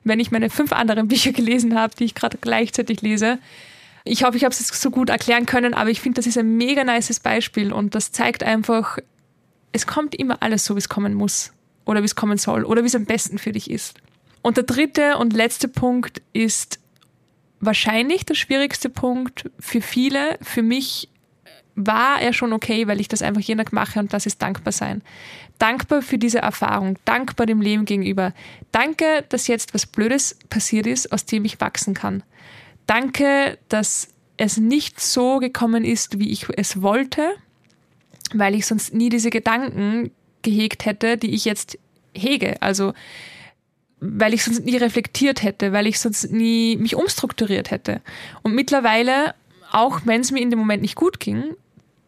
wenn 0.06 0.22
ich 0.22 0.32
meine 0.32 0.50
fünf 0.50 0.72
anderen 0.72 1.08
Bücher 1.10 1.34
gelesen 1.34 1.78
habe, 1.78 1.94
die 1.94 2.06
ich 2.06 2.16
gerade 2.16 2.38
gleichzeitig 2.40 3.02
lese. 3.02 3.38
Ich 4.06 4.24
hoffe, 4.24 4.38
ich 4.38 4.46
habe 4.46 4.54
es 4.54 4.66
so 4.66 4.90
gut 4.92 5.10
erklären 5.10 5.46
können, 5.46 5.74
aber 5.74 5.90
ich 5.90 6.00
finde, 6.00 6.20
das 6.20 6.26
ist 6.26 6.38
ein 6.38 6.56
mega 6.56 6.86
nices 6.86 7.20
Beispiel 7.20 7.74
und 7.74 7.96
das 7.96 8.14
zeigt 8.14 8.44
einfach, 8.44 8.98
es 9.74 9.86
kommt 9.86 10.16
immer 10.16 10.42
alles 10.42 10.64
so, 10.64 10.76
wie 10.76 10.80
es 10.80 10.88
kommen 10.88 11.14
muss 11.14 11.52
oder 11.86 12.02
wie 12.02 12.06
es 12.06 12.16
kommen 12.16 12.38
soll 12.38 12.64
oder 12.64 12.82
wie 12.84 12.88
es 12.88 12.96
am 12.96 13.06
besten 13.06 13.40
für 13.40 13.52
dich 13.52 13.70
ist. 13.70 14.00
Und 14.42 14.56
der 14.56 14.64
dritte 14.64 15.18
und 15.18 15.34
letzte 15.34 15.68
Punkt 15.68 16.22
ist 16.32 16.80
wahrscheinlich 17.60 18.26
der 18.26 18.36
schwierigste 18.36 18.90
Punkt 18.90 19.50
für 19.60 19.82
viele, 19.82 20.40
für 20.42 20.64
mich 20.64 21.10
war 21.76 22.22
er 22.22 22.34
schon 22.34 22.54
okay, 22.54 22.88
weil 22.88 23.00
ich 23.00 23.08
das 23.08 23.22
einfach 23.22 23.42
jeden 23.42 23.60
Tag 23.60 23.74
mache 23.74 24.00
und 24.00 24.14
das 24.14 24.26
ist 24.26 24.42
dankbar 24.42 24.74
sein. 24.74 25.02
Dankbar 25.60 26.02
für 26.02 26.18
diese 26.18 26.40
Erfahrung, 26.40 26.98
dankbar 27.06 27.46
dem 27.46 27.62
Leben 27.62 27.86
gegenüber. 27.86 28.34
Danke, 28.72 29.24
dass 29.30 29.48
jetzt 29.48 29.74
was 29.74 29.86
Blödes 29.86 30.38
passiert 30.50 30.88
ist, 30.88 31.12
aus 31.12 31.26
dem 31.26 31.46
ich 31.46 31.62
wachsen 31.62 31.94
kann. 31.94 32.24
Danke, 32.88 33.58
dass 33.70 34.10
es 34.38 34.58
nicht 34.58 35.00
so 35.00 35.38
gekommen 35.38 35.86
ist, 35.86 36.20
wie 36.20 36.32
ich 36.32 36.48
es 36.58 36.82
wollte, 36.82 37.32
weil 38.34 38.56
ich 38.56 38.66
sonst 38.66 38.94
nie 38.94 39.10
diese 39.10 39.30
Gedanken 39.30 40.12
gehegt 40.42 40.86
hätte, 40.86 41.18
die 41.18 41.34
ich 41.34 41.46
jetzt 41.46 41.78
hege. 42.14 42.62
Also, 42.62 42.94
weil 44.00 44.34
ich 44.34 44.44
sonst 44.44 44.66
nie 44.66 44.78
reflektiert 44.78 45.44
hätte, 45.44 45.74
weil 45.74 45.86
ich 45.86 46.00
sonst 46.00 46.32
nie 46.32 46.76
mich 46.78 46.96
umstrukturiert 46.96 47.70
hätte. 47.70 48.02
Und 48.42 48.56
mittlerweile 48.56 49.36
auch 49.72 50.02
wenn 50.06 50.22
es 50.22 50.32
mir 50.32 50.42
in 50.42 50.50
dem 50.50 50.60
Moment 50.60 50.82
nicht 50.82 50.96
gut 50.96 51.20
ging, 51.20 51.56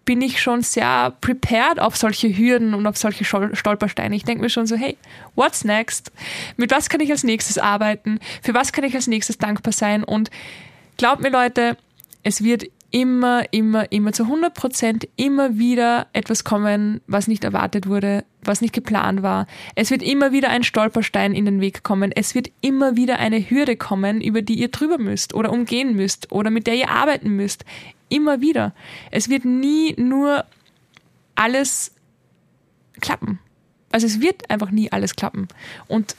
bin 0.05 0.21
ich 0.21 0.41
schon 0.41 0.61
sehr 0.61 1.13
prepared 1.21 1.79
auf 1.79 1.95
solche 1.95 2.27
Hürden 2.27 2.73
und 2.73 2.85
auf 2.87 2.97
solche 2.97 3.23
Stolpersteine. 3.23 4.15
Ich 4.15 4.25
denke 4.25 4.43
mir 4.43 4.49
schon 4.49 4.67
so, 4.67 4.75
hey, 4.75 4.97
what's 5.35 5.63
next? 5.63 6.11
Mit 6.57 6.71
was 6.71 6.89
kann 6.89 6.99
ich 6.99 7.09
als 7.09 7.23
nächstes 7.23 7.57
arbeiten? 7.57 8.19
Für 8.41 8.53
was 8.53 8.73
kann 8.73 8.83
ich 8.83 8.95
als 8.95 9.07
nächstes 9.07 9.37
dankbar 9.37 9.71
sein? 9.71 10.03
Und 10.03 10.29
glaubt 10.97 11.21
mir 11.21 11.29
Leute, 11.29 11.77
es 12.21 12.43
wird 12.43 12.65
immer, 12.93 13.51
immer, 13.51 13.91
immer 13.91 14.13
zu 14.13 14.23
100 14.23 14.53
Prozent 14.53 15.07
immer 15.15 15.57
wieder 15.57 16.05
etwas 16.13 16.43
kommen, 16.43 17.01
was 17.07 17.27
nicht 17.27 17.43
erwartet 17.43 17.87
wurde, 17.87 18.23
was 18.43 18.61
nicht 18.61 18.71
geplant 18.71 19.23
war. 19.23 19.47
Es 19.73 19.89
wird 19.89 20.03
immer 20.03 20.31
wieder 20.31 20.49
ein 20.51 20.63
Stolperstein 20.63 21.33
in 21.33 21.45
den 21.45 21.59
Weg 21.59 21.81
kommen. 21.81 22.11
Es 22.11 22.35
wird 22.35 22.51
immer 22.61 22.95
wieder 22.95 23.17
eine 23.17 23.49
Hürde 23.49 23.77
kommen, 23.77 24.21
über 24.21 24.43
die 24.43 24.53
ihr 24.53 24.67
drüber 24.67 24.99
müsst 24.99 25.33
oder 25.33 25.51
umgehen 25.51 25.95
müsst 25.95 26.31
oder 26.31 26.51
mit 26.51 26.67
der 26.67 26.75
ihr 26.75 26.91
arbeiten 26.91 27.35
müsst. 27.35 27.65
Immer 28.09 28.41
wieder. 28.41 28.75
Es 29.09 29.27
wird 29.27 29.43
nie 29.43 29.95
nur 29.97 30.45
alles 31.33 31.95
klappen. 33.01 33.39
Also 33.91 34.05
es 34.05 34.21
wird 34.21 34.51
einfach 34.51 34.69
nie 34.69 34.91
alles 34.91 35.15
klappen. 35.15 35.47
Und 35.87 36.15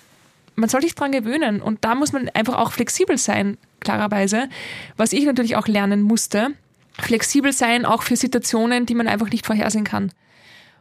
man 0.56 0.68
soll 0.68 0.82
sich 0.82 0.96
dran 0.96 1.12
gewöhnen. 1.12 1.62
Und 1.62 1.84
da 1.84 1.94
muss 1.94 2.12
man 2.12 2.28
einfach 2.30 2.58
auch 2.58 2.72
flexibel 2.72 3.16
sein, 3.16 3.58
klarerweise. 3.78 4.48
Was 4.96 5.12
ich 5.12 5.24
natürlich 5.24 5.54
auch 5.54 5.68
lernen 5.68 6.02
musste 6.02 6.54
flexibel 6.98 7.52
sein, 7.52 7.84
auch 7.84 8.02
für 8.02 8.16
Situationen, 8.16 8.86
die 8.86 8.94
man 8.94 9.08
einfach 9.08 9.30
nicht 9.30 9.46
vorhersehen 9.46 9.84
kann. 9.84 10.12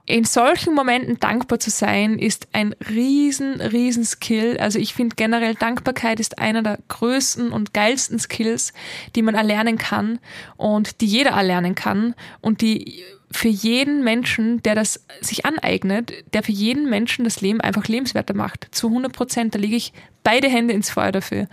In 0.05 0.25
solchen 0.25 0.73
Momenten 0.75 1.17
dankbar 1.17 1.59
zu 1.59 1.69
sein, 1.69 2.19
ist 2.19 2.49
ein 2.51 2.75
riesen, 2.89 3.61
riesen 3.61 4.03
Skill. 4.03 4.57
Also 4.59 4.77
ich 4.77 4.93
finde 4.93 5.15
generell 5.15 5.55
Dankbarkeit 5.55 6.19
ist 6.19 6.39
einer 6.39 6.61
der 6.61 6.79
größten 6.89 7.53
und 7.53 7.73
geilsten 7.73 8.19
Skills, 8.19 8.73
die 9.15 9.21
man 9.21 9.35
erlernen 9.35 9.77
kann 9.77 10.19
und 10.57 10.99
die 10.99 11.05
jeder 11.05 11.31
erlernen 11.31 11.73
kann 11.73 12.15
und 12.41 12.59
die 12.59 13.01
für 13.31 13.47
jeden 13.47 14.03
Menschen, 14.03 14.61
der 14.63 14.75
das 14.75 15.05
sich 15.21 15.45
aneignet, 15.45 16.11
der 16.33 16.43
für 16.43 16.51
jeden 16.51 16.89
Menschen 16.89 17.23
das 17.23 17.39
Leben 17.39 17.61
einfach 17.61 17.87
lebenswerter 17.87 18.33
macht. 18.33 18.67
Zu 18.71 18.87
100 18.87 19.13
Prozent, 19.13 19.55
da 19.55 19.59
lege 19.59 19.77
ich 19.77 19.93
beide 20.23 20.49
Hände 20.49 20.73
ins 20.73 20.89
Feuer 20.89 21.13
dafür. 21.13 21.47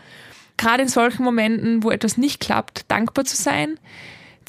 Gerade 0.57 0.83
in 0.83 0.88
solchen 0.88 1.23
Momenten, 1.23 1.85
wo 1.85 1.90
etwas 1.92 2.18
nicht 2.18 2.40
klappt, 2.40 2.90
dankbar 2.90 3.25
zu 3.25 3.37
sein, 3.37 3.79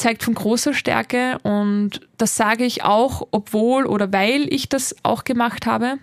zeigt 0.01 0.23
von 0.23 0.33
großer 0.33 0.73
Stärke 0.73 1.37
und 1.43 2.01
das 2.17 2.35
sage 2.35 2.65
ich 2.65 2.83
auch, 2.83 3.27
obwohl 3.31 3.85
oder 3.85 4.11
weil 4.11 4.51
ich 4.51 4.67
das 4.67 4.95
auch 5.03 5.23
gemacht 5.23 5.65
habe 5.65 5.99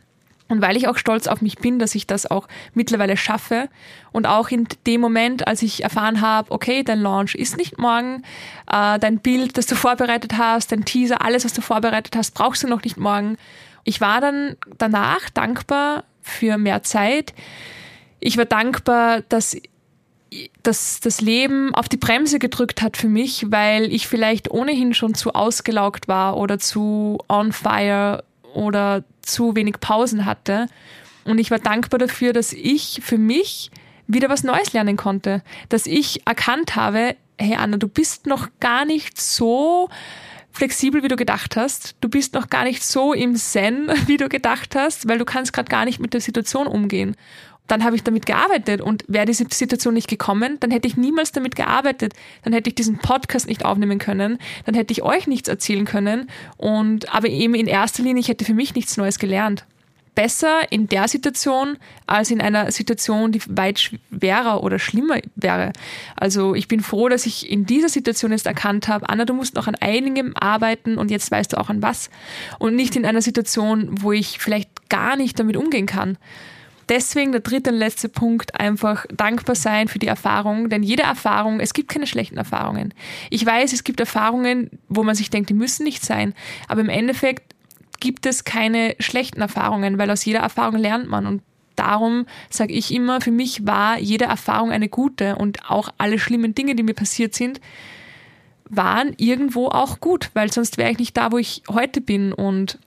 und 0.48 0.62
weil 0.62 0.76
ich 0.76 0.86
auch 0.88 0.96
stolz 0.96 1.26
auf 1.26 1.42
mich 1.42 1.58
bin, 1.58 1.78
dass 1.78 1.94
ich 1.94 2.06
das 2.06 2.30
auch 2.30 2.48
mittlerweile 2.74 3.16
schaffe 3.16 3.68
und 4.12 4.26
auch 4.26 4.50
in 4.50 4.68
dem 4.86 5.00
Moment, 5.00 5.46
als 5.46 5.62
ich 5.62 5.82
erfahren 5.82 6.20
habe, 6.20 6.50
okay, 6.52 6.84
dein 6.84 7.00
Launch 7.00 7.34
ist 7.34 7.56
nicht 7.56 7.78
morgen, 7.78 8.22
äh, 8.70 8.98
dein 8.98 9.18
Bild, 9.18 9.58
das 9.58 9.66
du 9.66 9.74
vorbereitet 9.74 10.38
hast, 10.38 10.70
dein 10.70 10.84
Teaser, 10.84 11.22
alles, 11.22 11.44
was 11.44 11.52
du 11.52 11.60
vorbereitet 11.60 12.16
hast, 12.16 12.32
brauchst 12.34 12.62
du 12.62 12.68
noch 12.68 12.82
nicht 12.84 12.96
morgen. 12.96 13.36
Ich 13.82 14.00
war 14.00 14.20
dann 14.20 14.56
danach 14.78 15.28
dankbar 15.30 16.04
für 16.22 16.56
mehr 16.56 16.84
Zeit. 16.84 17.34
Ich 18.20 18.36
war 18.38 18.44
dankbar, 18.44 19.22
dass 19.28 19.56
das, 20.62 21.00
das 21.00 21.20
Leben 21.20 21.74
auf 21.74 21.88
die 21.88 21.96
Bremse 21.96 22.38
gedrückt 22.38 22.82
hat 22.82 22.96
für 22.96 23.08
mich, 23.08 23.46
weil 23.48 23.92
ich 23.92 24.06
vielleicht 24.06 24.50
ohnehin 24.50 24.94
schon 24.94 25.14
zu 25.14 25.32
ausgelaugt 25.32 26.08
war 26.08 26.36
oder 26.36 26.58
zu 26.58 27.18
on 27.28 27.52
fire 27.52 28.24
oder 28.54 29.04
zu 29.22 29.56
wenig 29.56 29.80
Pausen 29.80 30.24
hatte. 30.24 30.66
Und 31.24 31.38
ich 31.38 31.50
war 31.50 31.58
dankbar 31.58 31.98
dafür, 31.98 32.32
dass 32.32 32.52
ich 32.52 33.00
für 33.02 33.18
mich 33.18 33.70
wieder 34.06 34.28
was 34.28 34.42
Neues 34.42 34.72
lernen 34.72 34.96
konnte. 34.96 35.42
Dass 35.68 35.86
ich 35.86 36.26
erkannt 36.26 36.76
habe, 36.76 37.16
hey 37.38 37.56
Anna, 37.56 37.76
du 37.76 37.88
bist 37.88 38.26
noch 38.26 38.48
gar 38.60 38.84
nicht 38.84 39.20
so 39.20 39.88
flexibel, 40.50 41.02
wie 41.02 41.08
du 41.08 41.16
gedacht 41.16 41.56
hast. 41.56 41.96
Du 42.00 42.08
bist 42.08 42.34
noch 42.34 42.48
gar 42.48 42.64
nicht 42.64 42.82
so 42.82 43.12
im 43.12 43.36
Zen, 43.36 43.90
wie 44.06 44.16
du 44.16 44.28
gedacht 44.28 44.74
hast, 44.74 45.08
weil 45.08 45.18
du 45.18 45.24
kannst 45.24 45.52
gerade 45.52 45.68
gar 45.68 45.84
nicht 45.84 46.00
mit 46.00 46.14
der 46.14 46.20
Situation 46.20 46.66
umgehen 46.66 47.16
dann 47.68 47.84
habe 47.84 47.94
ich 47.94 48.02
damit 48.02 48.26
gearbeitet 48.26 48.80
und 48.80 49.04
wäre 49.06 49.26
diese 49.26 49.46
Situation 49.50 49.94
nicht 49.94 50.08
gekommen, 50.08 50.56
dann 50.60 50.70
hätte 50.70 50.88
ich 50.88 50.96
niemals 50.96 51.32
damit 51.32 51.54
gearbeitet, 51.54 52.14
dann 52.42 52.52
hätte 52.52 52.68
ich 52.70 52.74
diesen 52.74 52.98
Podcast 52.98 53.46
nicht 53.46 53.64
aufnehmen 53.64 53.98
können, 53.98 54.38
dann 54.64 54.74
hätte 54.74 54.92
ich 54.92 55.02
euch 55.02 55.26
nichts 55.26 55.48
erzählen 55.48 55.84
können 55.84 56.28
und 56.56 57.14
aber 57.14 57.28
eben 57.28 57.54
in 57.54 57.66
erster 57.66 58.02
Linie, 58.02 58.20
ich 58.20 58.28
hätte 58.28 58.44
für 58.44 58.54
mich 58.54 58.74
nichts 58.74 58.96
Neues 58.96 59.18
gelernt. 59.18 59.64
Besser 60.14 60.62
in 60.70 60.88
der 60.88 61.06
Situation 61.06 61.76
als 62.08 62.32
in 62.32 62.40
einer 62.40 62.72
Situation, 62.72 63.30
die 63.30 63.40
weit 63.46 63.78
schwerer 63.78 64.64
oder 64.64 64.80
schlimmer 64.80 65.18
wäre. 65.36 65.72
Also 66.16 66.56
ich 66.56 66.66
bin 66.66 66.80
froh, 66.80 67.08
dass 67.08 67.24
ich 67.24 67.48
in 67.48 67.66
dieser 67.66 67.88
Situation 67.88 68.32
jetzt 68.32 68.46
erkannt 68.46 68.88
habe, 68.88 69.08
Anna, 69.08 69.26
du 69.26 69.34
musst 69.34 69.54
noch 69.54 69.68
an 69.68 69.76
einigem 69.76 70.32
arbeiten 70.34 70.98
und 70.98 71.12
jetzt 71.12 71.30
weißt 71.30 71.52
du 71.52 71.58
auch 71.58 71.68
an 71.68 71.82
was. 71.82 72.10
Und 72.58 72.74
nicht 72.74 72.96
in 72.96 73.06
einer 73.06 73.22
Situation, 73.22 74.02
wo 74.02 74.10
ich 74.10 74.40
vielleicht 74.40 74.88
gar 74.88 75.14
nicht 75.14 75.38
damit 75.38 75.56
umgehen 75.56 75.86
kann 75.86 76.18
deswegen 76.88 77.32
der 77.32 77.40
dritte 77.40 77.70
und 77.70 77.76
letzte 77.76 78.08
Punkt 78.08 78.58
einfach 78.58 79.06
dankbar 79.12 79.54
sein 79.54 79.88
für 79.88 79.98
die 79.98 80.06
Erfahrung, 80.06 80.68
denn 80.68 80.82
jede 80.82 81.02
Erfahrung, 81.02 81.60
es 81.60 81.74
gibt 81.74 81.88
keine 81.88 82.06
schlechten 82.06 82.36
Erfahrungen. 82.36 82.94
Ich 83.30 83.44
weiß, 83.44 83.72
es 83.72 83.84
gibt 83.84 84.00
Erfahrungen, 84.00 84.70
wo 84.88 85.02
man 85.02 85.14
sich 85.14 85.30
denkt, 85.30 85.50
die 85.50 85.54
müssen 85.54 85.84
nicht 85.84 86.04
sein, 86.04 86.34
aber 86.68 86.80
im 86.80 86.88
Endeffekt 86.88 87.54
gibt 88.00 88.26
es 88.26 88.44
keine 88.44 88.94
schlechten 88.98 89.40
Erfahrungen, 89.40 89.98
weil 89.98 90.10
aus 90.10 90.24
jeder 90.24 90.40
Erfahrung 90.40 90.76
lernt 90.76 91.08
man. 91.08 91.26
Und 91.26 91.42
darum 91.76 92.26
sage 92.50 92.72
ich 92.72 92.92
immer, 92.92 93.20
für 93.20 93.30
mich 93.30 93.66
war 93.66 93.98
jede 93.98 94.26
Erfahrung 94.26 94.70
eine 94.70 94.88
gute. 94.88 95.36
Und 95.36 95.70
auch 95.70 95.90
alle 95.98 96.18
schlimmen 96.18 96.54
Dinge, 96.54 96.74
die 96.74 96.82
mir 96.82 96.94
passiert 96.94 97.34
sind, 97.34 97.60
waren 98.68 99.14
irgendwo 99.16 99.68
auch 99.68 100.00
gut, 100.00 100.30
weil 100.34 100.52
sonst 100.52 100.76
wäre 100.78 100.90
ich 100.90 100.98
nicht 100.98 101.16
da, 101.16 101.32
wo 101.32 101.38
ich 101.38 101.62
heute 101.68 102.00
bin. 102.00 102.32
Und 102.32 102.78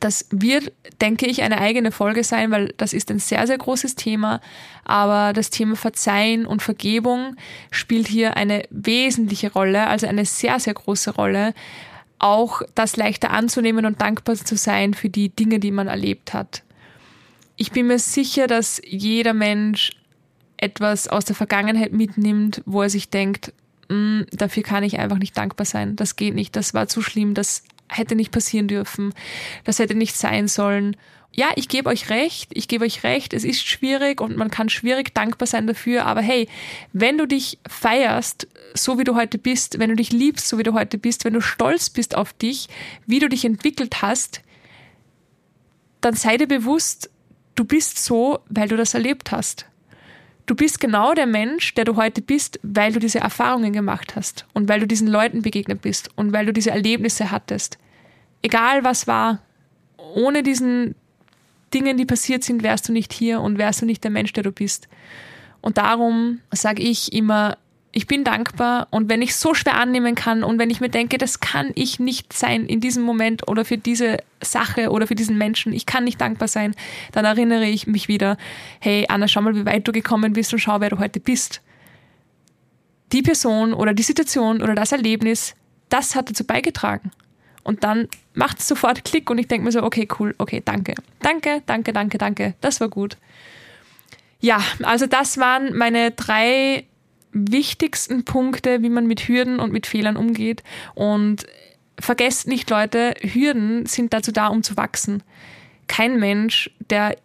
Das 0.00 0.26
wird, 0.30 0.72
denke 1.00 1.26
ich, 1.26 1.42
eine 1.42 1.58
eigene 1.58 1.92
Folge 1.92 2.24
sein, 2.24 2.50
weil 2.50 2.74
das 2.76 2.92
ist 2.92 3.10
ein 3.10 3.18
sehr, 3.18 3.46
sehr 3.46 3.58
großes 3.58 3.94
Thema. 3.94 4.40
Aber 4.84 5.32
das 5.32 5.50
Thema 5.50 5.76
Verzeihen 5.76 6.46
und 6.46 6.62
Vergebung 6.62 7.36
spielt 7.70 8.08
hier 8.08 8.36
eine 8.36 8.64
wesentliche 8.70 9.52
Rolle, 9.52 9.86
also 9.86 10.06
eine 10.06 10.24
sehr, 10.24 10.58
sehr 10.60 10.74
große 10.74 11.14
Rolle. 11.14 11.54
Auch 12.18 12.62
das 12.74 12.96
leichter 12.96 13.30
anzunehmen 13.30 13.86
und 13.86 14.00
dankbar 14.00 14.36
zu 14.36 14.56
sein 14.56 14.94
für 14.94 15.10
die 15.10 15.28
Dinge, 15.28 15.58
die 15.58 15.70
man 15.70 15.88
erlebt 15.88 16.32
hat. 16.32 16.62
Ich 17.56 17.70
bin 17.70 17.86
mir 17.86 17.98
sicher, 17.98 18.46
dass 18.46 18.80
jeder 18.84 19.34
Mensch 19.34 19.92
etwas 20.56 21.08
aus 21.08 21.24
der 21.24 21.36
Vergangenheit 21.36 21.92
mitnimmt, 21.92 22.62
wo 22.64 22.82
er 22.82 22.90
sich 22.90 23.10
denkt, 23.10 23.52
mm, 23.88 24.22
dafür 24.32 24.62
kann 24.62 24.82
ich 24.82 24.98
einfach 24.98 25.18
nicht 25.18 25.36
dankbar 25.36 25.66
sein. 25.66 25.96
Das 25.96 26.16
geht 26.16 26.34
nicht, 26.34 26.56
das 26.56 26.74
war 26.74 26.88
zu 26.88 27.02
schlimm, 27.02 27.34
das 27.34 27.64
hätte 27.88 28.14
nicht 28.14 28.32
passieren 28.32 28.68
dürfen, 28.68 29.14
das 29.64 29.78
hätte 29.78 29.94
nicht 29.94 30.16
sein 30.16 30.48
sollen. 30.48 30.96
Ja, 31.32 31.48
ich 31.56 31.68
gebe 31.68 31.88
euch 31.88 32.10
recht, 32.10 32.50
ich 32.54 32.68
gebe 32.68 32.84
euch 32.84 33.02
recht, 33.02 33.34
es 33.34 33.42
ist 33.42 33.66
schwierig 33.66 34.20
und 34.20 34.36
man 34.36 34.50
kann 34.50 34.68
schwierig 34.68 35.14
dankbar 35.14 35.48
sein 35.48 35.66
dafür, 35.66 36.06
aber 36.06 36.22
hey, 36.22 36.48
wenn 36.92 37.18
du 37.18 37.26
dich 37.26 37.58
feierst, 37.68 38.46
so 38.74 38.98
wie 38.98 39.04
du 39.04 39.16
heute 39.16 39.38
bist, 39.38 39.80
wenn 39.80 39.90
du 39.90 39.96
dich 39.96 40.12
liebst, 40.12 40.48
so 40.48 40.58
wie 40.58 40.62
du 40.62 40.74
heute 40.74 40.96
bist, 40.96 41.24
wenn 41.24 41.32
du 41.32 41.40
stolz 41.40 41.90
bist 41.90 42.16
auf 42.16 42.32
dich, 42.34 42.68
wie 43.06 43.18
du 43.18 43.28
dich 43.28 43.44
entwickelt 43.44 44.00
hast, 44.00 44.42
dann 46.00 46.14
sei 46.14 46.36
dir 46.36 46.46
bewusst, 46.46 47.10
du 47.56 47.64
bist 47.64 48.04
so, 48.04 48.38
weil 48.48 48.68
du 48.68 48.76
das 48.76 48.94
erlebt 48.94 49.32
hast. 49.32 49.66
Du 50.46 50.54
bist 50.54 50.78
genau 50.78 51.14
der 51.14 51.26
Mensch, 51.26 51.74
der 51.74 51.86
du 51.86 51.96
heute 51.96 52.20
bist, 52.20 52.60
weil 52.62 52.92
du 52.92 53.00
diese 53.00 53.18
Erfahrungen 53.18 53.72
gemacht 53.72 54.14
hast 54.14 54.44
und 54.52 54.68
weil 54.68 54.80
du 54.80 54.86
diesen 54.86 55.08
Leuten 55.08 55.40
begegnet 55.40 55.80
bist 55.80 56.10
und 56.16 56.32
weil 56.32 56.44
du 56.44 56.52
diese 56.52 56.70
Erlebnisse 56.70 57.30
hattest. 57.30 57.78
Egal 58.42 58.84
was 58.84 59.06
war, 59.06 59.40
ohne 59.96 60.42
diesen 60.42 60.94
Dingen, 61.72 61.96
die 61.96 62.04
passiert 62.04 62.44
sind, 62.44 62.62
wärst 62.62 62.88
du 62.88 62.92
nicht 62.92 63.12
hier 63.12 63.40
und 63.40 63.56
wärst 63.56 63.80
du 63.80 63.86
nicht 63.86 64.04
der 64.04 64.10
Mensch, 64.10 64.34
der 64.34 64.42
du 64.42 64.52
bist. 64.52 64.86
Und 65.62 65.78
darum 65.78 66.40
sage 66.52 66.82
ich 66.82 67.14
immer, 67.14 67.56
ich 67.94 68.08
bin 68.08 68.24
dankbar 68.24 68.88
und 68.90 69.08
wenn 69.08 69.22
ich 69.22 69.36
so 69.36 69.54
schwer 69.54 69.76
annehmen 69.76 70.16
kann 70.16 70.42
und 70.42 70.58
wenn 70.58 70.68
ich 70.68 70.80
mir 70.80 70.88
denke, 70.88 71.16
das 71.16 71.38
kann 71.38 71.70
ich 71.76 72.00
nicht 72.00 72.32
sein 72.32 72.66
in 72.66 72.80
diesem 72.80 73.04
Moment 73.04 73.46
oder 73.46 73.64
für 73.64 73.78
diese 73.78 74.18
Sache 74.42 74.90
oder 74.90 75.06
für 75.06 75.14
diesen 75.14 75.38
Menschen, 75.38 75.72
ich 75.72 75.86
kann 75.86 76.02
nicht 76.02 76.20
dankbar 76.20 76.48
sein, 76.48 76.74
dann 77.12 77.24
erinnere 77.24 77.66
ich 77.66 77.86
mich 77.86 78.08
wieder, 78.08 78.36
hey 78.80 79.06
Anna, 79.08 79.28
schau 79.28 79.42
mal, 79.42 79.54
wie 79.54 79.64
weit 79.64 79.86
du 79.86 79.92
gekommen 79.92 80.32
bist 80.32 80.52
und 80.52 80.58
schau, 80.58 80.80
wer 80.80 80.90
du 80.90 80.98
heute 80.98 81.20
bist. 81.20 81.62
Die 83.12 83.22
Person 83.22 83.72
oder 83.72 83.94
die 83.94 84.02
Situation 84.02 84.60
oder 84.60 84.74
das 84.74 84.90
Erlebnis, 84.90 85.54
das 85.88 86.16
hat 86.16 86.28
dazu 86.28 86.44
beigetragen. 86.44 87.12
Und 87.62 87.84
dann 87.84 88.08
macht 88.34 88.58
es 88.58 88.66
sofort 88.66 89.04
Klick 89.04 89.30
und 89.30 89.38
ich 89.38 89.46
denke 89.46 89.66
mir 89.66 89.72
so, 89.72 89.84
okay, 89.84 90.08
cool, 90.18 90.34
okay, 90.38 90.60
danke. 90.64 90.94
Danke, 91.20 91.62
danke, 91.64 91.92
danke, 91.92 92.18
danke. 92.18 92.54
Das 92.60 92.80
war 92.80 92.88
gut. 92.88 93.16
Ja, 94.40 94.60
also 94.82 95.06
das 95.06 95.38
waren 95.38 95.76
meine 95.76 96.10
drei 96.10 96.86
wichtigsten 97.34 98.24
Punkte, 98.24 98.82
wie 98.82 98.88
man 98.88 99.06
mit 99.06 99.28
Hürden 99.28 99.58
und 99.58 99.72
mit 99.72 99.86
Fehlern 99.86 100.16
umgeht. 100.16 100.62
Und 100.94 101.44
vergesst 101.98 102.48
nicht, 102.48 102.70
Leute, 102.70 103.14
Hürden 103.20 103.86
sind 103.86 104.12
dazu 104.12 104.32
da, 104.32 104.46
um 104.46 104.62
zu 104.62 104.76
wachsen. 104.76 105.22
Kein 105.86 106.18
Mensch, 106.18 106.70
der 106.90 107.16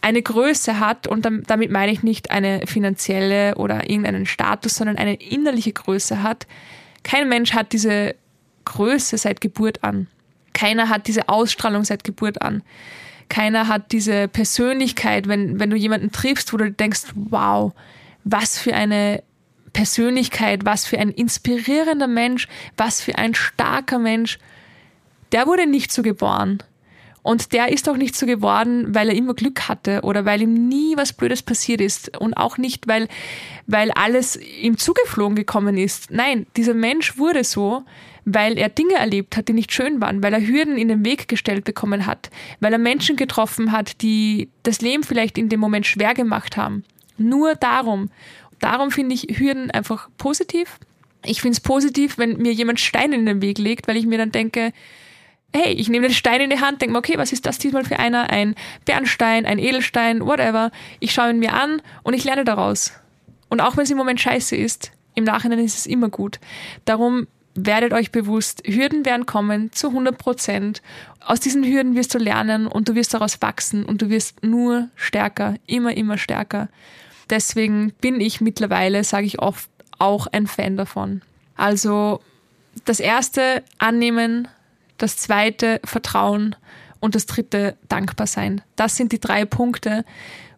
eine 0.00 0.22
Größe 0.22 0.80
hat, 0.80 1.06
und 1.06 1.26
damit 1.46 1.70
meine 1.70 1.92
ich 1.92 2.02
nicht 2.02 2.30
eine 2.30 2.66
finanzielle 2.66 3.56
oder 3.56 3.88
irgendeinen 3.90 4.26
Status, 4.26 4.74
sondern 4.74 4.96
eine 4.96 5.14
innerliche 5.14 5.72
Größe 5.72 6.22
hat. 6.22 6.46
Kein 7.02 7.28
Mensch 7.28 7.52
hat 7.52 7.72
diese 7.72 8.14
Größe 8.64 9.18
seit 9.18 9.40
Geburt 9.40 9.84
an. 9.84 10.06
Keiner 10.52 10.88
hat 10.88 11.06
diese 11.06 11.28
Ausstrahlung 11.28 11.84
seit 11.84 12.04
Geburt 12.04 12.42
an. 12.42 12.62
Keiner 13.28 13.68
hat 13.68 13.92
diese 13.92 14.28
Persönlichkeit, 14.28 15.28
wenn, 15.28 15.60
wenn 15.60 15.70
du 15.70 15.76
jemanden 15.76 16.12
triffst, 16.12 16.52
wo 16.52 16.56
du 16.56 16.70
denkst, 16.70 17.02
wow, 17.14 17.72
was 18.24 18.58
für 18.58 18.74
eine 18.74 19.22
Persönlichkeit, 19.72 20.64
was 20.64 20.86
für 20.86 20.98
ein 20.98 21.10
inspirierender 21.10 22.08
Mensch, 22.08 22.48
was 22.76 23.00
für 23.00 23.16
ein 23.16 23.34
starker 23.34 23.98
Mensch. 23.98 24.38
Der 25.32 25.46
wurde 25.46 25.66
nicht 25.66 25.92
so 25.92 26.02
geboren. 26.02 26.62
Und 27.22 27.52
der 27.52 27.70
ist 27.70 27.88
auch 27.88 27.96
nicht 27.96 28.16
so 28.16 28.24
geworden, 28.24 28.94
weil 28.94 29.08
er 29.08 29.14
immer 29.14 29.34
Glück 29.34 29.68
hatte 29.68 30.00
oder 30.02 30.24
weil 30.24 30.40
ihm 30.40 30.68
nie 30.68 30.96
was 30.96 31.12
Blödes 31.12 31.42
passiert 31.42 31.80
ist 31.80 32.16
und 32.16 32.34
auch 32.34 32.56
nicht, 32.56 32.88
weil, 32.88 33.06
weil 33.66 33.90
alles 33.90 34.36
ihm 34.36 34.78
zugeflogen 34.78 35.36
gekommen 35.36 35.76
ist. 35.76 36.10
Nein, 36.10 36.46
dieser 36.56 36.74
Mensch 36.74 37.18
wurde 37.18 37.44
so, 37.44 37.84
weil 38.24 38.56
er 38.56 38.68
Dinge 38.68 38.94
erlebt 38.94 39.36
hat, 39.36 39.48
die 39.48 39.52
nicht 39.52 39.72
schön 39.72 40.00
waren, 40.00 40.22
weil 40.22 40.32
er 40.32 40.46
Hürden 40.46 40.78
in 40.78 40.88
den 40.88 41.04
Weg 41.04 41.28
gestellt 41.28 41.64
bekommen 41.64 42.06
hat, 42.06 42.30
weil 42.60 42.72
er 42.72 42.78
Menschen 42.78 43.16
getroffen 43.16 43.72
hat, 43.72 44.00
die 44.00 44.48
das 44.62 44.80
Leben 44.80 45.02
vielleicht 45.02 45.38
in 45.38 45.48
dem 45.48 45.60
Moment 45.60 45.86
schwer 45.86 46.14
gemacht 46.14 46.56
haben. 46.56 46.84
Nur 47.18 47.54
darum. 47.54 48.10
Darum 48.58 48.90
finde 48.90 49.14
ich 49.14 49.38
Hürden 49.38 49.70
einfach 49.70 50.08
positiv. 50.18 50.78
Ich 51.24 51.42
finde 51.42 51.54
es 51.54 51.60
positiv, 51.60 52.18
wenn 52.18 52.38
mir 52.38 52.52
jemand 52.52 52.80
Steine 52.80 53.16
in 53.16 53.26
den 53.26 53.42
Weg 53.42 53.58
legt, 53.58 53.88
weil 53.88 53.96
ich 53.96 54.06
mir 54.06 54.18
dann 54.18 54.32
denke, 54.32 54.72
hey, 55.54 55.72
ich 55.72 55.88
nehme 55.88 56.08
den 56.08 56.14
Stein 56.14 56.40
in 56.40 56.50
die 56.50 56.60
Hand, 56.60 56.80
denke 56.80 56.92
mir, 56.92 56.98
okay, 56.98 57.14
was 57.16 57.32
ist 57.32 57.46
das 57.46 57.58
diesmal 57.58 57.84
für 57.84 57.98
einer? 57.98 58.30
Ein 58.30 58.54
Bernstein, 58.84 59.46
ein 59.46 59.58
Edelstein, 59.58 60.24
whatever. 60.24 60.70
Ich 61.00 61.12
schaue 61.12 61.30
ihn 61.30 61.38
mir 61.38 61.54
an 61.54 61.82
und 62.02 62.14
ich 62.14 62.24
lerne 62.24 62.44
daraus. 62.44 62.92
Und 63.48 63.60
auch 63.60 63.76
wenn 63.76 63.84
es 63.84 63.90
im 63.90 63.96
Moment 63.96 64.20
scheiße 64.20 64.56
ist, 64.56 64.92
im 65.14 65.24
Nachhinein 65.24 65.58
ist 65.58 65.78
es 65.78 65.86
immer 65.86 66.10
gut. 66.10 66.38
Darum 66.84 67.26
werdet 67.54 67.92
euch 67.92 68.12
bewusst, 68.12 68.62
Hürden 68.66 69.04
werden 69.04 69.26
kommen 69.26 69.72
zu 69.72 69.88
100 69.88 70.16
Prozent. 70.16 70.82
Aus 71.24 71.40
diesen 71.40 71.64
Hürden 71.64 71.96
wirst 71.96 72.14
du 72.14 72.18
lernen 72.18 72.66
und 72.66 72.88
du 72.88 72.94
wirst 72.94 73.14
daraus 73.14 73.42
wachsen 73.42 73.84
und 73.84 74.00
du 74.00 74.10
wirst 74.10 74.44
nur 74.44 74.90
stärker, 74.94 75.56
immer, 75.66 75.96
immer 75.96 76.18
stärker. 76.18 76.68
Deswegen 77.30 77.92
bin 78.00 78.20
ich 78.20 78.40
mittlerweile, 78.40 79.04
sage 79.04 79.26
ich 79.26 79.40
oft, 79.40 79.70
auch 79.98 80.26
ein 80.28 80.46
Fan 80.46 80.76
davon. 80.76 81.22
Also 81.56 82.20
das 82.84 83.00
erste 83.00 83.62
annehmen, 83.78 84.48
das 84.96 85.16
zweite 85.16 85.80
Vertrauen 85.84 86.56
und 87.00 87.14
das 87.14 87.26
dritte 87.26 87.76
dankbar 87.88 88.26
sein. 88.26 88.62
Das 88.76 88.96
sind 88.96 89.12
die 89.12 89.20
drei 89.20 89.44
Punkte, 89.44 90.04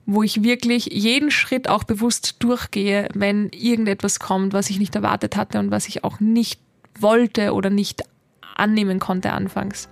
wo 0.06 0.22
ich 0.22 0.42
wirklich 0.42 0.86
jeden 0.86 1.30
Schritt 1.30 1.68
auch 1.68 1.84
bewusst 1.84 2.36
durchgehe, 2.40 3.08
wenn 3.14 3.48
irgendetwas 3.50 4.18
kommt, 4.18 4.52
was 4.52 4.70
ich 4.70 4.78
nicht 4.78 4.94
erwartet 4.94 5.36
hatte 5.36 5.58
und 5.58 5.70
was 5.70 5.88
ich 5.88 6.04
auch 6.04 6.20
nicht 6.20 6.60
wollte 6.98 7.54
oder 7.54 7.70
nicht 7.70 8.02
annehmen 8.56 8.98
konnte 8.98 9.32
anfangs. 9.32 9.88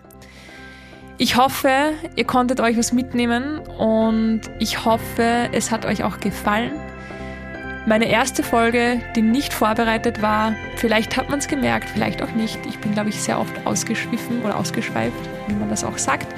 Ich 1.20 1.36
hoffe, 1.36 1.94
ihr 2.14 2.24
konntet 2.24 2.60
euch 2.60 2.78
was 2.78 2.92
mitnehmen 2.92 3.58
und 3.58 4.42
ich 4.60 4.84
hoffe, 4.84 5.48
es 5.50 5.72
hat 5.72 5.84
euch 5.84 6.04
auch 6.04 6.20
gefallen. 6.20 6.70
Meine 7.86 8.04
erste 8.08 8.44
Folge, 8.44 9.00
die 9.16 9.22
nicht 9.22 9.52
vorbereitet 9.52 10.22
war, 10.22 10.54
vielleicht 10.76 11.16
hat 11.16 11.28
man 11.28 11.40
es 11.40 11.48
gemerkt, 11.48 11.90
vielleicht 11.90 12.22
auch 12.22 12.30
nicht. 12.30 12.60
Ich 12.66 12.78
bin, 12.78 12.92
glaube 12.92 13.08
ich, 13.08 13.20
sehr 13.20 13.40
oft 13.40 13.66
ausgeschwiffen 13.66 14.42
oder 14.42 14.56
ausgeschweift, 14.56 15.18
wie 15.48 15.54
man 15.54 15.68
das 15.68 15.82
auch 15.82 15.98
sagt. 15.98 16.28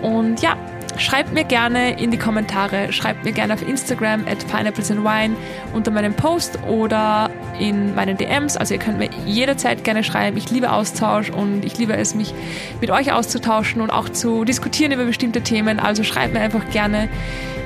Und 0.00 0.40
ja, 0.40 0.56
Schreibt 0.96 1.32
mir 1.32 1.44
gerne 1.44 1.98
in 1.98 2.10
die 2.10 2.18
Kommentare, 2.18 2.92
schreibt 2.92 3.24
mir 3.24 3.32
gerne 3.32 3.54
auf 3.54 3.66
Instagram 3.66 4.26
at 4.26 4.46
Pineapples 4.48 4.90
and 4.90 5.02
Wine 5.02 5.34
unter 5.72 5.90
meinem 5.90 6.12
Post 6.12 6.58
oder 6.64 7.29
in 7.60 7.94
meinen 7.94 8.16
DMs. 8.16 8.56
Also 8.56 8.74
ihr 8.74 8.80
könnt 8.80 8.98
mir 8.98 9.10
jederzeit 9.26 9.84
gerne 9.84 10.02
schreiben. 10.02 10.36
Ich 10.36 10.50
liebe 10.50 10.72
Austausch 10.72 11.30
und 11.30 11.64
ich 11.64 11.78
liebe 11.78 11.94
es, 11.94 12.14
mich 12.14 12.34
mit 12.80 12.90
euch 12.90 13.12
auszutauschen 13.12 13.80
und 13.80 13.90
auch 13.90 14.08
zu 14.08 14.44
diskutieren 14.44 14.92
über 14.92 15.04
bestimmte 15.04 15.42
Themen. 15.42 15.78
Also 15.78 16.02
schreibt 16.02 16.34
mir 16.34 16.40
einfach 16.40 16.68
gerne. 16.70 17.08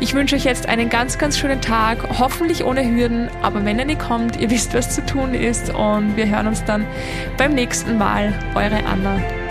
Ich 0.00 0.14
wünsche 0.14 0.36
euch 0.36 0.44
jetzt 0.44 0.68
einen 0.68 0.90
ganz, 0.90 1.18
ganz 1.18 1.38
schönen 1.38 1.60
Tag, 1.60 2.18
hoffentlich 2.18 2.64
ohne 2.64 2.84
Hürden, 2.84 3.30
aber 3.42 3.64
wenn 3.64 3.78
ihr 3.78 3.84
nicht 3.84 4.00
kommt, 4.00 4.38
ihr 4.38 4.50
wisst, 4.50 4.74
was 4.74 4.94
zu 4.94 5.06
tun 5.06 5.34
ist 5.34 5.72
und 5.72 6.16
wir 6.16 6.28
hören 6.28 6.48
uns 6.48 6.64
dann 6.64 6.84
beim 7.38 7.54
nächsten 7.54 7.96
Mal. 7.96 8.34
Eure 8.54 8.84
Anna. 8.84 9.43